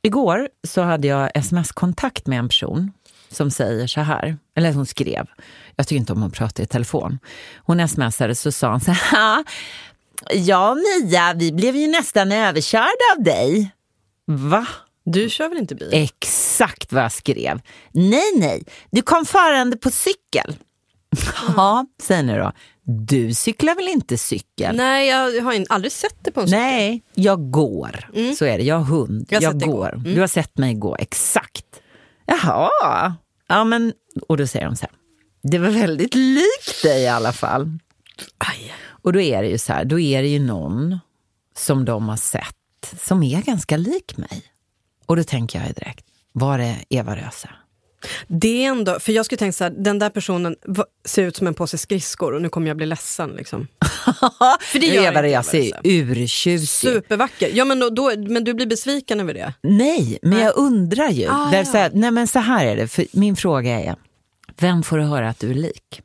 igår 0.01 0.49
så 0.67 0.81
hade 0.81 1.07
jag 1.07 1.31
sms-kontakt 1.33 2.27
med 2.27 2.39
en 2.39 2.47
person 2.47 2.91
som 3.29 3.51
säger 3.51 3.87
så 3.87 4.01
här, 4.01 4.37
eller 4.55 4.73
hon 4.73 4.85
skrev, 4.85 5.27
jag 5.75 5.87
tycker 5.87 5.99
inte 5.99 6.13
om 6.13 6.23
att 6.23 6.33
prata 6.33 6.63
i 6.63 6.65
telefon. 6.65 7.19
Hon 7.55 7.87
smsade 7.87 8.35
så 8.35 8.51
sa 8.51 8.71
hon 8.71 8.81
så 8.81 8.91
här, 8.91 9.43
ja 10.33 10.75
Mia, 10.75 11.33
vi 11.33 11.51
blev 11.51 11.75
ju 11.75 11.87
nästan 11.87 12.31
överkörda 12.31 13.15
av 13.17 13.23
dig. 13.23 13.71
Va? 14.25 14.67
Du 15.03 15.29
kör 15.29 15.49
väl 15.49 15.57
inte 15.57 15.75
bil? 15.75 15.89
Exakt 15.91 16.93
vad 16.93 17.03
jag 17.03 17.11
skrev. 17.11 17.61
Nej, 17.91 18.31
nej, 18.35 18.63
du 18.91 19.01
kom 19.01 19.25
farande 19.25 19.77
på 19.77 19.91
cykel. 19.91 20.55
Ja, 21.57 21.85
säg 22.01 22.23
nu 22.23 22.37
då. 22.37 22.51
Du 22.83 23.33
cyklar 23.33 23.75
väl 23.75 23.87
inte 23.87 24.17
cykel? 24.17 24.75
Nej, 24.75 25.07
jag 25.07 25.41
har 25.43 25.65
aldrig 25.69 25.91
sett 25.91 26.15
det 26.23 26.31
på 26.31 26.41
en 26.41 26.47
cykel. 26.47 26.59
Nej, 26.59 27.03
jag 27.13 27.51
går. 27.51 28.09
Så 28.37 28.45
är 28.45 28.57
det. 28.57 28.63
Jag 28.63 28.75
har 28.75 28.83
hund. 28.83 29.25
Jag 29.29 29.43
Jag, 29.43 29.59
går. 29.59 30.01
Du 30.05 30.19
har 30.19 30.27
sett 30.27 30.57
mig 30.57 30.73
gå, 30.73 30.95
exakt. 30.99 31.65
Jaha. 32.25 33.15
Ja, 33.47 33.63
men, 33.63 33.93
och 34.27 34.37
då 34.37 34.47
säger 34.47 34.65
hon 34.65 34.75
så 34.75 34.81
här. 34.81 34.91
Det 35.43 35.57
var 35.57 35.69
väldigt 35.69 36.15
likt 36.15 36.83
dig 36.83 37.03
i 37.03 37.07
alla 37.07 37.33
fall. 37.33 37.79
Aj. 38.37 38.73
Och 38.89 39.13
då 39.13 39.19
är 39.21 39.41
det 39.43 39.49
ju 39.49 39.57
så 39.57 39.73
här, 39.73 39.85
då 39.85 39.99
är 39.99 40.21
det 40.21 40.27
ju 40.27 40.39
någon 40.39 40.99
som 41.57 41.85
de 41.85 42.09
har 42.09 42.17
sett 42.17 42.55
som 43.05 43.23
är 43.23 43.41
ganska 43.41 43.77
lik 43.77 44.17
mig. 44.17 44.43
Och 45.05 45.15
då 45.15 45.23
tänker 45.23 45.59
jag 45.59 45.75
direkt, 45.75 46.05
var 46.31 46.57
det 46.57 46.75
Eva 46.89 47.15
Röse? 47.15 47.49
Det 48.27 48.65
är 48.65 48.69
ändå, 48.69 48.99
för 48.99 49.11
jag 49.11 49.25
skulle 49.25 49.39
tänka 49.39 49.53
så 49.53 49.63
här, 49.63 49.71
den 49.77 49.99
där 49.99 50.09
personen 50.09 50.55
ser 51.05 51.23
ut 51.23 51.35
som 51.35 51.47
en 51.47 51.53
påse 51.53 51.77
skridskor 51.77 52.33
och 52.33 52.41
nu 52.41 52.49
kommer 52.49 52.67
jag 52.67 52.77
bli 52.77 52.85
ledsen. 52.85 53.29
Liksom. 53.29 53.67
För 54.61 54.79
det 54.79 54.85
gör 54.85 55.03
Eva 55.03 55.27
är 55.27 55.73
urtjusig. 55.83 56.67
Supervacker. 56.67 57.51
Ja, 57.53 57.65
men, 57.65 57.79
då, 57.79 57.89
då, 57.89 58.11
men 58.17 58.43
du 58.43 58.53
blir 58.53 58.65
besviken 58.65 59.19
över 59.19 59.33
det? 59.33 59.53
Nej, 59.63 60.19
men 60.21 60.39
jag 60.39 60.57
undrar 60.57 61.09
ju. 61.09 61.27
Ah, 61.29 61.51
där 61.51 61.57
ja. 61.57 61.65
så 61.65 61.77
här, 61.77 61.91
nej 61.93 62.11
men 62.11 62.27
så 62.27 62.39
här 62.39 62.65
är 62.65 62.75
det, 62.75 62.87
för 62.87 63.05
min 63.11 63.35
fråga 63.35 63.79
är, 63.79 63.95
vem 64.57 64.83
får 64.83 64.97
du 64.97 65.03
höra 65.03 65.29
att 65.29 65.39
du 65.39 65.49
är 65.49 65.55
lik? 65.55 66.01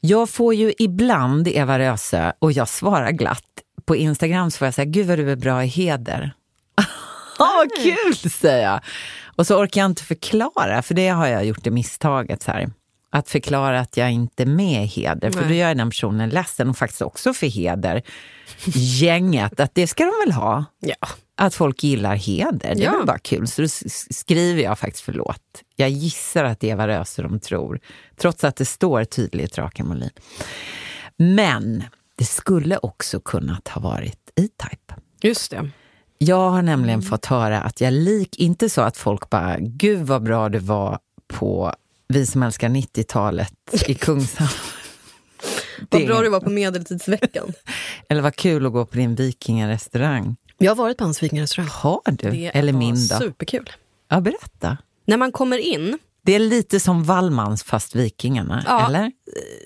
Jag 0.00 0.30
får 0.30 0.54
ju 0.54 0.72
ibland 0.78 1.48
Eva 1.48 1.78
Röse, 1.78 2.32
och 2.38 2.52
jag 2.52 2.68
svarar 2.68 3.10
glatt, 3.10 3.44
på 3.86 3.96
Instagram 3.96 4.50
så 4.50 4.58
får 4.58 4.66
jag 4.66 4.74
säga, 4.74 4.84
gud 4.84 5.06
vad 5.06 5.18
du 5.18 5.30
är 5.30 5.36
bra 5.36 5.64
i 5.64 5.66
heder. 5.66 6.34
Ja, 7.38 7.50
vad 7.56 7.84
kul 7.84 8.30
säger 8.30 8.64
jag. 8.64 8.80
Och 9.36 9.46
så 9.46 9.58
orkar 9.62 9.80
jag 9.80 9.90
inte 9.90 10.02
förklara, 10.02 10.82
för 10.82 10.94
det 10.94 11.08
har 11.08 11.26
jag 11.26 11.44
gjort 11.44 11.64
det 11.64 11.70
misstaget. 11.70 12.42
Så 12.42 12.50
här. 12.50 12.70
Att 13.10 13.28
förklara 13.28 13.80
att 13.80 13.96
jag 13.96 14.10
inte 14.12 14.42
är 14.42 14.46
med 14.46 14.84
i 14.84 14.86
heder, 14.86 15.30
för 15.30 15.40
Nej. 15.40 15.48
då 15.48 15.54
gör 15.54 15.68
jag 15.68 15.76
den 15.76 15.90
personen 15.90 16.30
ledsen 16.30 16.68
och 16.68 16.76
faktiskt 16.78 17.02
också 17.02 17.34
för 17.34 17.46
heder. 17.46 18.02
Gänget, 18.74 19.60
att 19.60 19.74
det 19.74 19.86
ska 19.86 20.04
de 20.04 20.12
väl 20.26 20.32
ha 20.32 20.64
Ja. 20.80 21.08
att 21.36 21.54
folk 21.54 21.82
gillar 21.84 22.14
heder. 22.16 22.58
Det 22.74 22.82
är 22.82 22.84
Ja. 22.84 22.92
väl 22.92 23.06
bara 23.06 23.18
kul. 23.18 23.46
Så 23.46 23.62
då 23.62 23.68
skriver 24.10 24.62
jag 24.62 24.78
faktiskt 24.78 25.04
förlåt. 25.04 25.40
Jag 25.76 25.88
gissar 25.90 26.44
att 26.44 26.60
det 26.60 26.68
är 26.68 26.72
Eva 26.72 26.88
Röse 26.88 27.22
de 27.22 27.40
tror, 27.40 27.80
trots 28.16 28.44
att 28.44 28.56
det 28.56 28.64
står 28.64 29.04
tydligt 29.04 29.58
Rakel 29.58 29.86
Molin. 29.86 30.10
Men 31.16 31.84
det 32.18 32.24
skulle 32.24 32.76
också 32.78 33.20
kunnat 33.20 33.68
ha 33.68 33.80
varit 33.80 34.18
E-Type. 34.36 34.94
Just 35.22 35.50
det. 35.50 35.70
Jag 36.18 36.50
har 36.50 36.62
nämligen 36.62 37.02
fått 37.02 37.26
höra 37.26 37.60
att 37.60 37.80
jag 37.80 37.92
lik, 37.92 38.36
inte 38.38 38.70
så 38.70 38.80
att 38.80 38.96
folk 38.96 39.30
bara, 39.30 39.56
gud 39.60 40.00
vad 40.06 40.22
bra 40.22 40.48
det 40.48 40.58
var 40.58 40.98
på 41.28 41.74
Vi 42.08 42.26
som 42.26 42.42
älskar 42.42 42.68
90-talet 42.68 43.54
i 43.88 43.94
Kungshamn. 44.00 44.50
Vad 45.90 46.06
bra 46.06 46.20
du 46.20 46.28
var 46.28 46.40
på 46.40 46.50
medeltidsveckan. 46.50 47.52
Eller 48.08 48.22
vad 48.22 48.36
kul 48.36 48.66
att 48.66 48.72
gå 48.72 48.86
på 48.86 48.96
din 48.96 49.14
vikingarestaurang. 49.14 50.36
Jag 50.58 50.70
har 50.70 50.76
varit 50.76 50.96
på 50.98 51.04
hans 51.04 51.22
vikingarestaurang. 51.22 51.70
Har 51.72 52.00
du? 52.06 52.30
Det 52.30 52.46
Eller 52.56 52.72
min 52.72 52.94
då? 52.94 53.16
superkul. 53.18 53.70
Ja, 54.08 54.20
berätta. 54.20 54.76
När 55.06 55.16
man 55.16 55.32
kommer 55.32 55.58
in, 55.58 55.98
Det 56.26 56.34
är 56.34 56.38
lite 56.38 56.80
som 56.80 57.04
Wallmans 57.04 57.62
fast 57.64 57.94
Vikingarna, 57.94 58.62
Ja. 58.66 58.86
eller? 58.86 59.12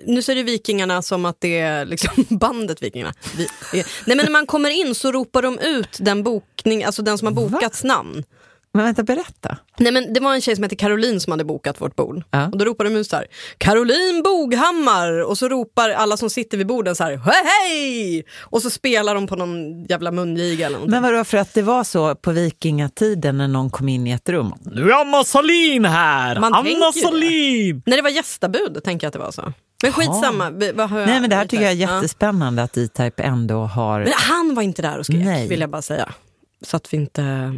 nu 0.07 0.23
ser 0.23 0.35
det 0.35 0.42
Vikingarna 0.42 1.03
som 1.03 1.25
att 1.25 1.37
det 1.40 1.59
är 1.59 1.85
liksom 1.85 2.25
bandet 2.38 2.83
Vikingarna. 2.83 3.14
Vi, 3.37 3.47
nej 3.73 3.85
men 4.07 4.16
när 4.16 4.31
man 4.31 4.47
kommer 4.47 4.71
in 4.71 4.94
så 4.94 5.12
ropar 5.12 5.42
de 5.42 5.59
ut 5.59 5.97
den 6.01 6.23
bokning, 6.23 6.85
alltså 6.85 7.03
den 7.03 7.18
som 7.18 7.27
har 7.27 7.49
bokats 7.51 7.85
namn. 7.85 8.25
Men 8.78 8.84
vänta, 8.86 9.02
berätta. 9.02 9.56
Nej 9.78 9.92
men 9.92 10.12
det 10.12 10.20
var 10.20 10.34
en 10.34 10.40
tjej 10.40 10.54
som 10.54 10.62
hette 10.62 10.76
Caroline 10.76 11.20
som 11.20 11.30
hade 11.30 11.44
bokat 11.44 11.80
vårt 11.80 11.96
bord. 11.96 12.22
Ja. 12.30 12.46
Och 12.46 12.58
då 12.58 12.64
ropar 12.64 12.84
de 12.84 12.96
ut 12.96 13.06
så 13.10 13.16
här, 13.16 13.26
Caroline 13.58 14.22
Boghammar! 14.22 15.22
Och 15.24 15.38
så 15.38 15.48
ropar 15.48 15.90
alla 15.90 16.16
som 16.16 16.30
sitter 16.30 16.58
vid 16.58 16.66
borden 16.66 16.94
så 16.96 17.04
här, 17.04 17.16
hej 17.16 17.42
hej! 17.44 18.24
Och 18.40 18.62
så 18.62 18.70
spelar 18.70 19.14
de 19.14 19.26
på 19.26 19.36
någon 19.36 19.84
jävla 19.84 20.10
mungiga 20.12 20.66
eller 20.66 20.76
någonting. 20.76 20.90
Men 20.90 21.02
vadå, 21.12 21.24
för 21.24 21.38
att 21.38 21.54
det 21.54 21.62
var 21.62 21.84
så 21.84 22.14
på 22.14 22.30
vikingatiden 22.32 23.38
när 23.38 23.48
någon 23.48 23.70
kom 23.70 23.88
in 23.88 24.06
i 24.06 24.10
ett 24.10 24.28
rum? 24.28 24.52
Nu 24.62 24.90
är 24.90 25.00
Anna 25.00 25.24
Salin 25.24 25.84
här! 25.84 26.40
Man 26.40 26.52
tänker 26.64 26.76
Anna. 26.82 26.92
Salin! 26.92 27.82
När 27.86 27.96
det 27.96 28.02
var 28.02 28.10
gästabud 28.10 28.80
tänker 28.84 29.04
jag 29.04 29.08
att 29.08 29.12
det 29.12 29.18
var 29.18 29.30
så. 29.32 29.52
Men 29.82 29.92
skitsamma. 29.92 30.50
vi- 30.50 30.72
Vad 30.72 30.90
har 30.90 30.98
jag 31.00 31.06
Nej 31.08 31.20
men 31.20 31.30
det 31.30 31.36
här 31.36 31.46
tycker 31.46 31.64
jag 31.64 31.72
är 31.72 31.76
Ja. 31.76 31.94
jättespännande 31.96 32.62
att 32.62 32.76
E-Type 32.76 33.22
ändå 33.22 33.60
har... 33.64 34.00
Men 34.00 34.12
han 34.16 34.54
var 34.54 34.62
inte 34.62 34.82
där 34.82 34.98
och 34.98 35.06
skrek, 35.06 35.24
Nej. 35.24 35.48
vill 35.48 35.60
jag 35.60 35.70
bara 35.70 35.82
säga. 35.82 36.12
Så 36.62 36.76
att 36.76 36.92
vi 36.92 36.96
inte 36.96 37.54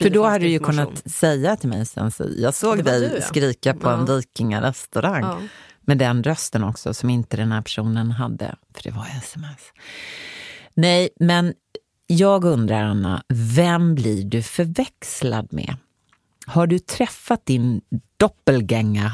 För 0.00 0.10
då 0.10 0.24
hade 0.24 0.44
du 0.44 0.50
ju 0.50 0.58
kunnat 0.58 1.10
säga 1.12 1.56
till 1.56 1.68
mig 1.68 1.86
sen, 1.86 2.10
jag 2.36 2.54
såg 2.54 2.84
dig 2.84 3.00
du, 3.00 3.14
ja. 3.14 3.20
skrika 3.20 3.74
på 3.74 3.88
en 3.88 4.06
Ja. 4.08 4.14
vikingarestaurang. 4.16 5.22
Ja. 5.22 5.38
Med 5.80 5.98
den 5.98 6.22
rösten 6.22 6.64
också, 6.64 6.94
som 6.94 7.10
inte 7.10 7.36
den 7.36 7.52
här 7.52 7.62
personen 7.62 8.10
hade. 8.10 8.54
För 8.74 8.82
det 8.82 8.90
var 8.90 9.06
sms. 9.18 9.60
Nej, 10.74 11.08
men 11.20 11.54
Jag 12.06 12.44
undrar, 12.44 12.82
Anna, 12.82 13.22
vem 13.28 13.94
blir 13.94 14.24
du 14.24 14.42
förväxlad 14.42 15.48
med? 15.52 15.76
Har 16.46 16.66
du 16.66 16.78
träffat 16.78 17.46
din 17.46 17.80
doppelgänger? 18.16 19.10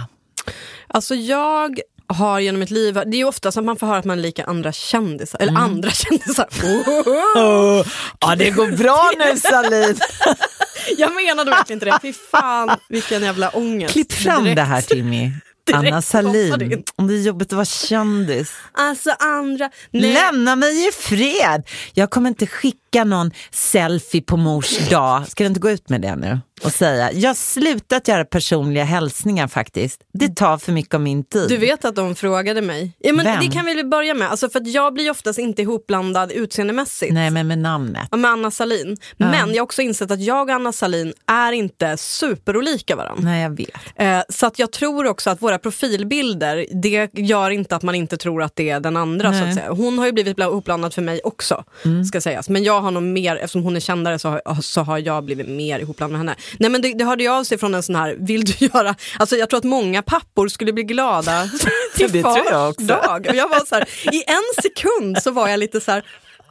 Alltså 0.86 1.14
jag 1.14 1.80
har 2.08 2.40
genom 2.40 2.58
mitt 2.60 2.70
liv, 2.70 2.94
det 2.94 3.16
är 3.16 3.18
ju 3.18 3.24
ofta 3.24 3.48
att 3.48 3.64
man 3.64 3.76
får 3.76 3.86
höra 3.86 3.98
att 3.98 4.04
man 4.04 4.18
är 4.18 4.22
lika 4.22 4.44
andra 4.44 4.72
kändisar, 4.72 5.38
eller 5.42 5.52
andra 5.58 5.90
kändisar. 5.90 6.48
Oh, 6.62 7.86
ja, 8.20 8.36
det 8.36 8.50
går 8.50 8.76
bra 8.76 9.10
nu 9.18 9.36
Salin. 9.36 9.98
jag 10.98 11.14
menade 11.14 11.50
verkligen 11.50 11.76
inte 11.76 11.86
det. 11.86 11.98
Fy 12.02 12.12
fan 12.12 12.76
vilken 12.88 13.22
jävla 13.22 13.50
ångest. 13.50 13.92
Klipp 13.92 14.12
fram 14.12 14.44
Direkt. 14.44 14.56
det 14.56 14.62
här 14.62 14.80
Timmy. 14.80 15.32
Anna 15.72 16.02
Salin. 16.02 16.72
in. 16.72 16.82
Om 16.96 17.06
det 17.06 17.14
är 17.14 17.22
jobbigt 17.22 17.48
att 17.48 17.56
vara 17.56 17.64
kändis. 17.64 18.52
Alltså 18.72 19.10
andra... 19.18 19.70
Nej. 19.90 20.12
Lämna 20.12 20.56
mig 20.56 20.88
i 20.88 20.92
fred! 20.92 21.62
Jag 21.94 22.10
kommer 22.10 22.28
inte 22.28 22.46
skicka 22.46 23.04
någon 23.04 23.30
selfie 23.50 24.22
på 24.22 24.36
mors 24.36 24.88
dag. 24.88 25.28
Ska 25.28 25.44
du 25.44 25.48
inte 25.48 25.60
gå 25.60 25.70
ut 25.70 25.88
med 25.88 26.00
det 26.00 26.16
nu? 26.16 26.40
Och 26.64 26.72
säga, 26.72 27.12
jag 27.12 27.30
har 27.30 27.34
slutat 27.34 28.08
göra 28.08 28.24
personliga 28.24 28.84
hälsningar 28.84 29.48
faktiskt. 29.48 30.00
Det 30.12 30.28
tar 30.36 30.58
för 30.58 30.72
mycket 30.72 30.94
av 30.94 31.00
min 31.00 31.24
tid. 31.24 31.48
Du 31.48 31.56
vet 31.56 31.84
att 31.84 31.96
de 31.96 32.14
frågade 32.14 32.62
mig. 32.62 32.92
Ja, 32.98 33.12
men 33.12 33.24
Vem? 33.24 33.40
det 33.40 33.52
kan 33.52 33.66
vi 33.66 33.74
väl 33.74 33.86
börja 33.86 34.14
med. 34.14 34.30
Alltså, 34.30 34.48
för 34.50 34.62
jag 34.64 34.94
blir 34.94 35.10
oftast 35.10 35.38
inte 35.38 35.62
ihopblandad 35.62 36.32
utseendemässigt. 36.32 37.12
Nej, 37.12 37.30
men 37.30 37.46
med 37.48 37.58
namnet. 37.58 38.08
Ja, 38.10 38.16
med 38.16 38.30
Anna 38.30 38.50
Salin. 38.50 38.96
Men 39.16 39.48
jag 39.48 39.56
har 39.56 39.62
också 39.64 39.82
insett 39.82 40.10
att 40.10 40.20
jag 40.20 40.48
och 40.48 40.54
Anna 40.54 40.72
Salin 40.72 41.12
är 41.26 41.52
inte 41.52 41.96
superolika 41.96 42.96
varandra. 42.96 43.22
Nej, 43.24 43.42
jag 43.42 43.56
vet. 43.56 43.70
Eh, 43.96 44.20
så 44.28 44.46
att 44.46 44.58
jag 44.58 44.72
tror 44.72 45.06
också 45.06 45.30
att 45.30 45.42
våra 45.42 45.58
profilbilder, 45.58 46.66
det 46.82 47.10
gör 47.14 47.50
inte 47.50 47.76
att 47.76 47.82
man 47.82 47.94
inte 47.94 48.16
tror 48.16 48.42
att 48.42 48.56
det 48.56 48.70
är 48.70 48.80
den 48.80 48.96
andra. 48.96 49.32
Så 49.32 49.44
att 49.44 49.54
säga. 49.54 49.70
Hon 49.70 49.98
har 49.98 50.06
ju 50.06 50.12
blivit 50.12 50.36
bla- 50.36 50.48
ihopblandad 50.50 50.94
för 50.94 51.02
mig 51.02 51.20
också, 51.24 51.64
ska 52.08 52.20
sägas. 52.20 52.48
Men 52.48 52.64
jag 52.64 52.80
har 52.80 52.90
nog 52.90 53.02
mer, 53.02 53.36
eftersom 53.36 53.62
hon 53.62 53.76
är 53.76 53.80
kändare 53.80 54.18
så 54.18 54.28
har, 54.28 54.62
så 54.62 54.80
har 54.82 54.98
jag 54.98 55.24
blivit 55.24 55.48
mer 55.48 55.78
ihopblandad 55.78 56.12
med 56.12 56.20
henne. 56.20 56.34
Nej 56.58 56.70
men 56.70 56.82
det, 56.82 56.94
det 56.94 57.04
hörde 57.04 57.24
jag 57.24 57.34
av 57.34 57.44
sig 57.44 57.58
från 57.58 57.74
en 57.74 57.82
sån 57.82 57.94
här, 57.94 58.16
vill 58.18 58.44
du 58.44 58.52
göra, 58.66 58.94
alltså 59.18 59.36
jag 59.36 59.50
tror 59.50 59.58
att 59.58 59.64
många 59.64 60.02
pappor 60.02 60.48
skulle 60.48 60.72
bli 60.72 60.82
glada 60.82 61.48
till 61.96 62.12
Det 62.12 62.22
tror 62.22 62.36
jag 62.36 62.44
fars 62.46 62.68
också. 62.70 62.86
dag. 62.86 63.26
Och 63.28 63.34
jag 63.34 63.48
var 63.48 63.64
så 63.66 63.74
här, 63.74 63.88
i 64.14 64.22
en 64.26 64.62
sekund 64.62 65.22
så 65.22 65.30
var 65.30 65.48
jag 65.48 65.60
lite 65.60 65.80
så 65.80 65.90
här, 65.92 66.04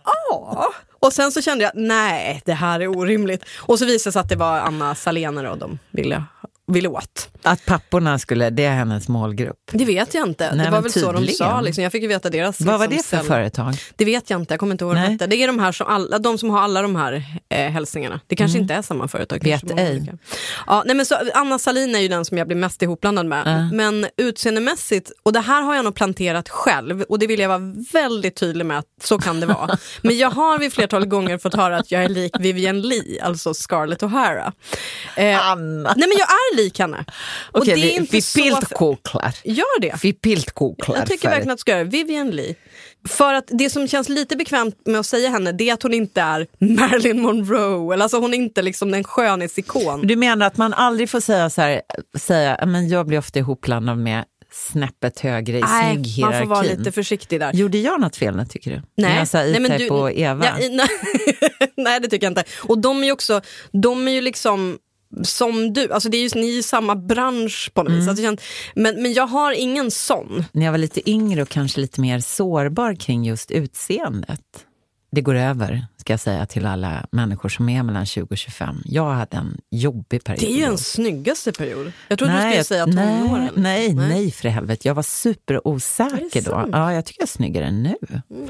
ja. 0.05 0.73
Och 0.99 1.13
sen 1.13 1.31
så 1.31 1.41
kände 1.41 1.63
jag, 1.63 1.71
nej 1.75 2.41
det 2.45 2.53
här 2.53 2.79
är 2.79 2.88
orimligt. 2.88 3.43
Och 3.60 3.79
så 3.79 3.86
visade 3.86 4.10
det 4.10 4.12
sig 4.13 4.19
att 4.19 4.29
det 4.29 4.36
var 4.36 4.60
Anna 4.60 4.95
Salener 4.95 5.45
och 5.45 5.57
de 5.57 5.79
ville, 5.91 6.23
ville 6.71 6.88
åt. 6.88 7.30
Att 7.43 7.65
papporna 7.65 8.19
skulle, 8.19 8.49
det 8.49 8.65
är 8.65 8.73
hennes 8.73 9.08
målgrupp. 9.08 9.58
Det 9.71 9.86
vet 9.86 10.13
jag 10.13 10.27
inte. 10.27 10.56
Nej, 10.56 10.65
det 10.65 10.71
var 10.71 10.82
väl 10.82 10.91
så 10.91 10.99
de 10.99 11.17
tydligen. 11.17 11.36
sa. 11.36 11.62
Liksom. 11.62 11.84
Jag 11.84 11.91
fick 11.91 12.01
ju 12.01 12.08
veta 12.08 12.30
deras... 12.30 12.62
Vad 12.62 12.80
var 12.80 12.88
liksom, 12.88 12.97
det 12.97 13.03
för 13.03 13.17
ställ- 13.17 13.27
företag? 13.27 13.75
Det 13.95 14.06
vet 14.06 14.30
jag 14.30 14.41
inte, 14.41 14.53
jag 14.53 14.60
kommer 14.60 14.71
inte 14.71 14.84
ihåg 14.86 14.93
vad 14.93 15.03
hette. 15.03 15.27
Det 15.27 15.36
är 15.36 15.47
de 15.47 15.60
här 15.60 15.71
som, 15.71 15.88
alla, 15.88 16.19
de 16.19 16.38
som 16.38 16.49
har 16.49 16.60
alla 16.60 16.82
de 16.82 16.95
här 16.95 17.23
eh, 17.49 17.71
hälsningarna. 17.71 18.19
Det 18.27 18.36
kanske 18.36 18.58
inte 18.60 18.73
är 18.73 18.82
samma 18.82 19.08
företag. 19.08 19.47
Mm. 19.47 19.60
Vet 19.60 19.80
ej. 19.80 20.13
Ja, 20.67 20.84
nej, 20.86 20.95
men 20.95 21.06
så, 21.06 21.15
Anna 21.34 21.60
Salin 21.60 21.95
är 21.95 21.99
ju 21.99 22.08
den 22.08 22.25
som 22.25 22.38
jag 22.38 22.47
blir 22.47 22.58
mest 22.58 22.82
ihopblandad 22.82 23.25
med. 23.25 23.43
Ja. 23.45 23.75
Men 23.75 24.08
utseendemässigt, 24.17 25.12
och 25.23 25.34
det 25.34 25.39
här 25.39 25.62
har 25.62 25.75
jag 25.75 25.86
nog 25.86 25.95
planterat 25.95 26.49
själv 26.49 27.01
och 27.01 27.19
det 27.19 27.27
vill 27.27 27.39
jag 27.39 27.49
vara 27.49 27.73
väldigt 27.93 28.36
tydlig 28.36 28.65
med 28.65 28.77
att 28.80 28.86
så 29.03 29.17
kan 29.19 29.39
det 29.39 29.45
vara. 29.45 29.77
men 30.01 30.17
jag 30.17 30.30
har 30.30 30.60
vid 30.60 30.73
flertal 30.73 31.06
gånger 31.06 31.38
fått 31.38 31.53
höra 31.56 31.77
att 31.77 31.91
jag 31.91 32.03
är 32.03 32.10
lik 32.10 32.32
Vivian 32.39 32.82
Lee, 32.82 33.23
alltså 33.23 33.53
Scarlett 33.53 34.01
O'Hara. 34.01 34.51
Eh, 35.15 35.49
Anna! 35.51 35.93
nej 35.95 36.08
men 36.08 36.17
jag 36.17 36.27
är 36.30 36.57
lik 36.58 36.80
henne. 36.80 37.06
Okej, 37.52 37.96
är 37.96 38.02
vi, 38.02 38.22
piltkoklar. 38.36 39.36
Gör 39.43 39.82
det. 39.82 39.96
Vi 40.04 40.13
piltkoklar 40.13 40.96
Jag 40.96 41.08
tycker 41.08 41.30
verkligen 41.30 41.52
att 41.52 41.58
du 41.58 41.62
ska 41.62 41.72
göra 41.72 41.84
det. 41.84 41.89
Vivian 41.89 42.32
Lee. 42.32 42.56
För 43.08 43.34
att 43.34 43.46
det 43.48 43.70
som 43.70 43.88
känns 43.88 44.10
lite 44.10 44.36
bekvämt 44.36 44.76
med 44.86 45.00
att 45.00 45.06
säga 45.06 45.30
henne 45.30 45.52
det 45.52 45.70
är 45.70 45.74
att 45.74 45.84
hon 45.84 45.93
inte 45.93 46.22
är 46.22 46.48
Marilyn 46.60 47.22
Monroe. 47.22 47.93
Eller 47.93 48.04
alltså 48.04 48.20
hon 48.20 48.34
är 48.34 48.38
inte 48.38 48.62
liksom 48.62 48.93
en 48.93 49.04
skönhetsikon. 49.04 50.08
Du 50.08 50.15
menar 50.15 50.48
att 50.48 50.58
man 50.58 50.74
aldrig 50.74 51.10
får 51.10 51.20
säga 51.20 51.50
så 51.50 51.62
här, 51.62 51.82
säga, 52.17 52.65
men 52.65 52.89
jag 52.89 53.08
blir 53.08 53.20
ofta 53.20 53.39
ihopblandad 53.39 53.98
med 53.98 54.24
snäppet 54.52 55.20
högre 55.20 55.58
i 55.58 55.62
Nej, 55.62 55.93
snygghierarkin. 55.93 56.50
man 56.50 56.58
får 56.58 56.63
vara 56.65 56.78
lite 56.78 56.91
försiktig 56.91 57.39
där. 57.39 57.54
Gjorde 57.54 57.78
jag 57.78 58.02
något 58.02 58.15
fel 58.15 58.36
nu 58.36 58.46
tycker 58.46 58.72
du? 58.72 58.82
När 59.04 59.17
jag 59.17 59.28
sa 59.28 59.38
nej, 59.38 59.60
men 59.60 59.72
E-Type 59.72 59.93
och 59.93 60.12
Eva? 60.12 60.46
Ja, 60.46 60.70
nej, 60.72 60.88
nej, 61.78 62.00
det 62.00 62.08
tycker 62.08 62.26
jag 62.26 62.32
inte. 62.32 62.43
Och 62.63 62.80
de 62.80 63.02
är 63.02 63.06
ju 63.06 63.12
också, 63.12 63.41
de 63.72 64.08
är 64.08 64.12
ju 64.12 64.22
liksom 64.22 64.78
som 65.23 65.73
du, 65.73 65.91
alltså 65.91 66.10
det 66.10 66.17
är 66.17 66.21
ju, 66.36 66.41
ni 66.41 66.49
är 66.49 66.53
ju 66.56 66.63
samma 66.63 66.95
bransch 66.95 67.71
på 67.73 67.84
något 67.84 67.89
Mm. 67.89 67.99
vis. 67.99 68.10
Alltså, 68.10 68.23
känns- 68.23 68.41
men, 68.75 69.01
men 69.01 69.13
jag 69.13 69.27
har 69.27 69.51
ingen 69.51 69.91
sån. 69.91 70.43
När 70.51 70.65
jag 70.65 70.71
var 70.71 70.77
lite 70.77 71.10
yngre 71.10 71.41
och 71.41 71.49
kanske 71.49 71.82
lite 71.82 72.01
mer 72.01 72.19
sårbar 72.19 72.93
kring 72.95 73.23
just 73.25 73.51
utseendet. 73.51 74.39
Det 75.12 75.22
går 75.22 75.36
över, 75.36 75.86
ska 75.98 76.13
jag 76.13 76.20
säga 76.20 76.46
till 76.46 76.65
alla 76.65 77.06
människor 77.12 77.50
som 77.50 77.70
är 77.70 77.84
mellan 77.84 78.06
20 78.06 78.28
och 78.30 78.38
25. 78.38 78.82
Jag 78.86 79.10
hade 79.13 79.38
en 79.38 79.58
jobbig 79.72 80.24
period. 80.24 80.41
Det 80.41 80.52
är 80.52 80.58
ju 80.58 80.63
en 80.63 80.78
snyggaste 80.78 81.52
period. 81.52 81.91
Jag 82.08 82.20
trodde 82.20 82.34
du 82.34 82.39
Nej, 82.39 82.52
skulle 82.52 82.63
säga 82.63 82.86
tonåren. 82.86 83.50
nej, 83.56 83.93
nej, 83.93 84.08
nej, 84.10 84.32
för 84.32 84.50
helvete. 84.50 84.88
Jag 84.88 84.96
var 84.96 85.04
superosäker 85.04 86.41
då. 86.41 86.70
Ja, 86.72 86.93
jag 86.93 87.06
tycker 87.06 87.22
jag 87.22 87.26
är 87.28 87.32
snyggare 87.32 87.72
nu, 87.72 87.96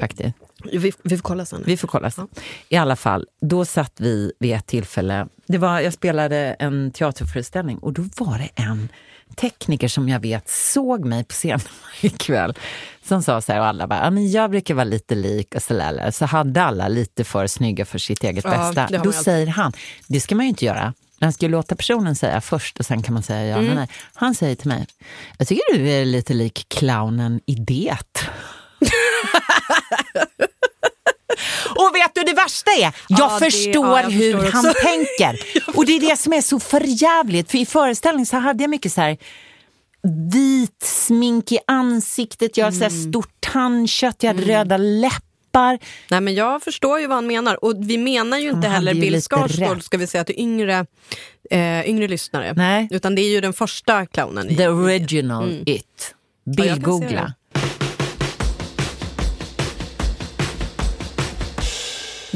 faktiskt. 0.00 0.34
Vi, 0.72 0.92
vi 1.02 1.16
får 1.16 1.22
kolla 1.22 1.44
sen. 1.46 1.62
Vi 1.66 1.76
får 1.76 1.88
kolla 1.88 2.10
sen. 2.10 2.28
I 2.68 2.76
alla 2.76 2.96
fall, 2.96 3.26
då 3.40 3.64
satt 3.64 3.92
vi 4.00 4.32
vid 4.38 4.54
ett 4.54 4.66
tillfälle, 4.66 5.26
det 5.46 5.58
var, 5.58 5.80
jag 5.80 5.92
spelade 5.92 6.36
en 6.58 6.90
teaterföreställning 6.90 7.78
och 7.78 7.92
då 7.92 8.02
var 8.16 8.38
det 8.38 8.62
en 8.62 8.88
tekniker 9.36 9.88
som 9.88 10.08
jag 10.08 10.20
vet 10.20 10.48
såg 10.50 11.04
mig 11.04 11.24
på 11.24 11.32
scenen 11.32 11.60
ikväll. 12.00 12.54
Som 13.08 13.22
sa 13.22 13.40
så 13.40 13.52
här 13.52 13.60
och 13.60 13.66
alla 13.66 13.86
bara, 13.86 14.04
ja, 14.04 14.10
men 14.10 14.30
jag 14.30 14.50
brukar 14.50 14.74
vara 14.74 14.84
lite 14.84 15.14
lik 15.14 15.54
och 15.54 15.62
så, 15.62 15.74
där. 15.74 16.10
så 16.10 16.24
hade 16.26 16.62
alla 16.62 16.88
lite 16.88 17.24
för 17.24 17.46
snygga 17.46 17.84
för 17.84 17.98
sitt 17.98 18.24
eget 18.24 18.44
Ja, 18.44 18.72
bästa. 18.74 18.98
Då 19.04 19.12
säger 19.12 19.46
han, 19.46 19.72
det 20.06 20.20
ska 20.20 20.34
man 20.34 20.44
ju 20.46 20.50
inte 20.50 20.64
göra. 20.64 20.94
Man 21.20 21.32
ska 21.32 21.46
ju 21.46 21.52
låta 21.52 21.76
personen 21.76 22.16
säga 22.16 22.40
först 22.40 22.78
och 22.80 22.86
sen 22.86 23.02
kan 23.02 23.14
man 23.14 23.22
säga 23.22 23.46
ja 23.46 23.56
Mm. 23.58 23.74
nej. 23.74 23.88
Han 24.14 24.34
säger 24.34 24.54
till 24.56 24.68
mig, 24.68 24.86
jag 25.38 25.48
tycker 25.48 25.78
du 25.78 25.90
är 25.90 26.04
lite 26.04 26.34
lik 26.34 26.66
clownen 26.68 27.40
i 27.46 27.54
det. 27.54 27.96
Och 31.78 31.90
vet 31.94 32.14
du 32.14 32.22
det 32.22 32.32
värsta 32.34 32.70
är? 32.70 32.80
Jag 32.80 32.92
Ja, 33.08 33.38
det- 33.40 33.44
förstår 33.50 33.86
ja, 33.98 34.02
jag 34.02 34.10
hur 34.10 34.32
förstår 34.38 34.52
han 34.52 34.64
tänker. 34.82 35.76
Och 35.76 35.86
det 35.86 35.92
är 35.96 36.00
det 36.00 36.16
som 36.16 36.32
är 36.32 36.40
så 36.40 36.60
förjävligt. 36.60 37.50
För 37.50 37.58
i 37.58 37.66
föreställningen 37.66 38.26
så 38.26 38.36
hade 38.36 38.62
jag 38.62 38.70
mycket 38.70 38.92
så 38.92 39.00
här 39.00 39.16
vit 40.32 40.82
smink 40.82 41.52
i 41.52 41.58
ansiktet, 41.66 42.56
jag 42.56 42.64
hade 42.64 42.86
Mm. 42.86 43.10
stort 43.10 43.30
tandkött, 43.40 44.22
jag 44.22 44.34
hade 44.34 44.46
röda 44.46 44.76
läppar. 44.76 45.78
Nej 46.10 46.20
men 46.20 46.34
jag 46.34 46.62
förstår 46.62 47.00
ju 47.00 47.06
vad 47.06 47.16
han 47.16 47.26
menar 47.26 47.64
och 47.64 47.74
vi 47.78 47.98
menar 47.98 48.38
ju 48.38 48.50
inte 48.50 48.68
heller 48.68 48.94
Bill 48.94 49.22
Skarsgård 49.22 49.82
ska 49.82 49.96
vi 49.96 50.06
säga 50.06 50.24
till 50.24 50.38
yngre, 50.38 50.86
eh, 51.50 51.88
yngre 51.90 52.08
lyssnare. 52.08 52.52
Nej. 52.56 52.88
Utan 52.90 53.14
det 53.14 53.22
är 53.22 53.28
ju 53.30 53.40
den 53.40 53.52
första 53.52 54.06
clownen. 54.06 54.50
i- 54.50 54.56
The 54.56 54.68
original 54.68 55.62
it. 55.66 56.14
Mm. 56.46 56.58
Ja, 56.58 56.64
jag 56.64 57.32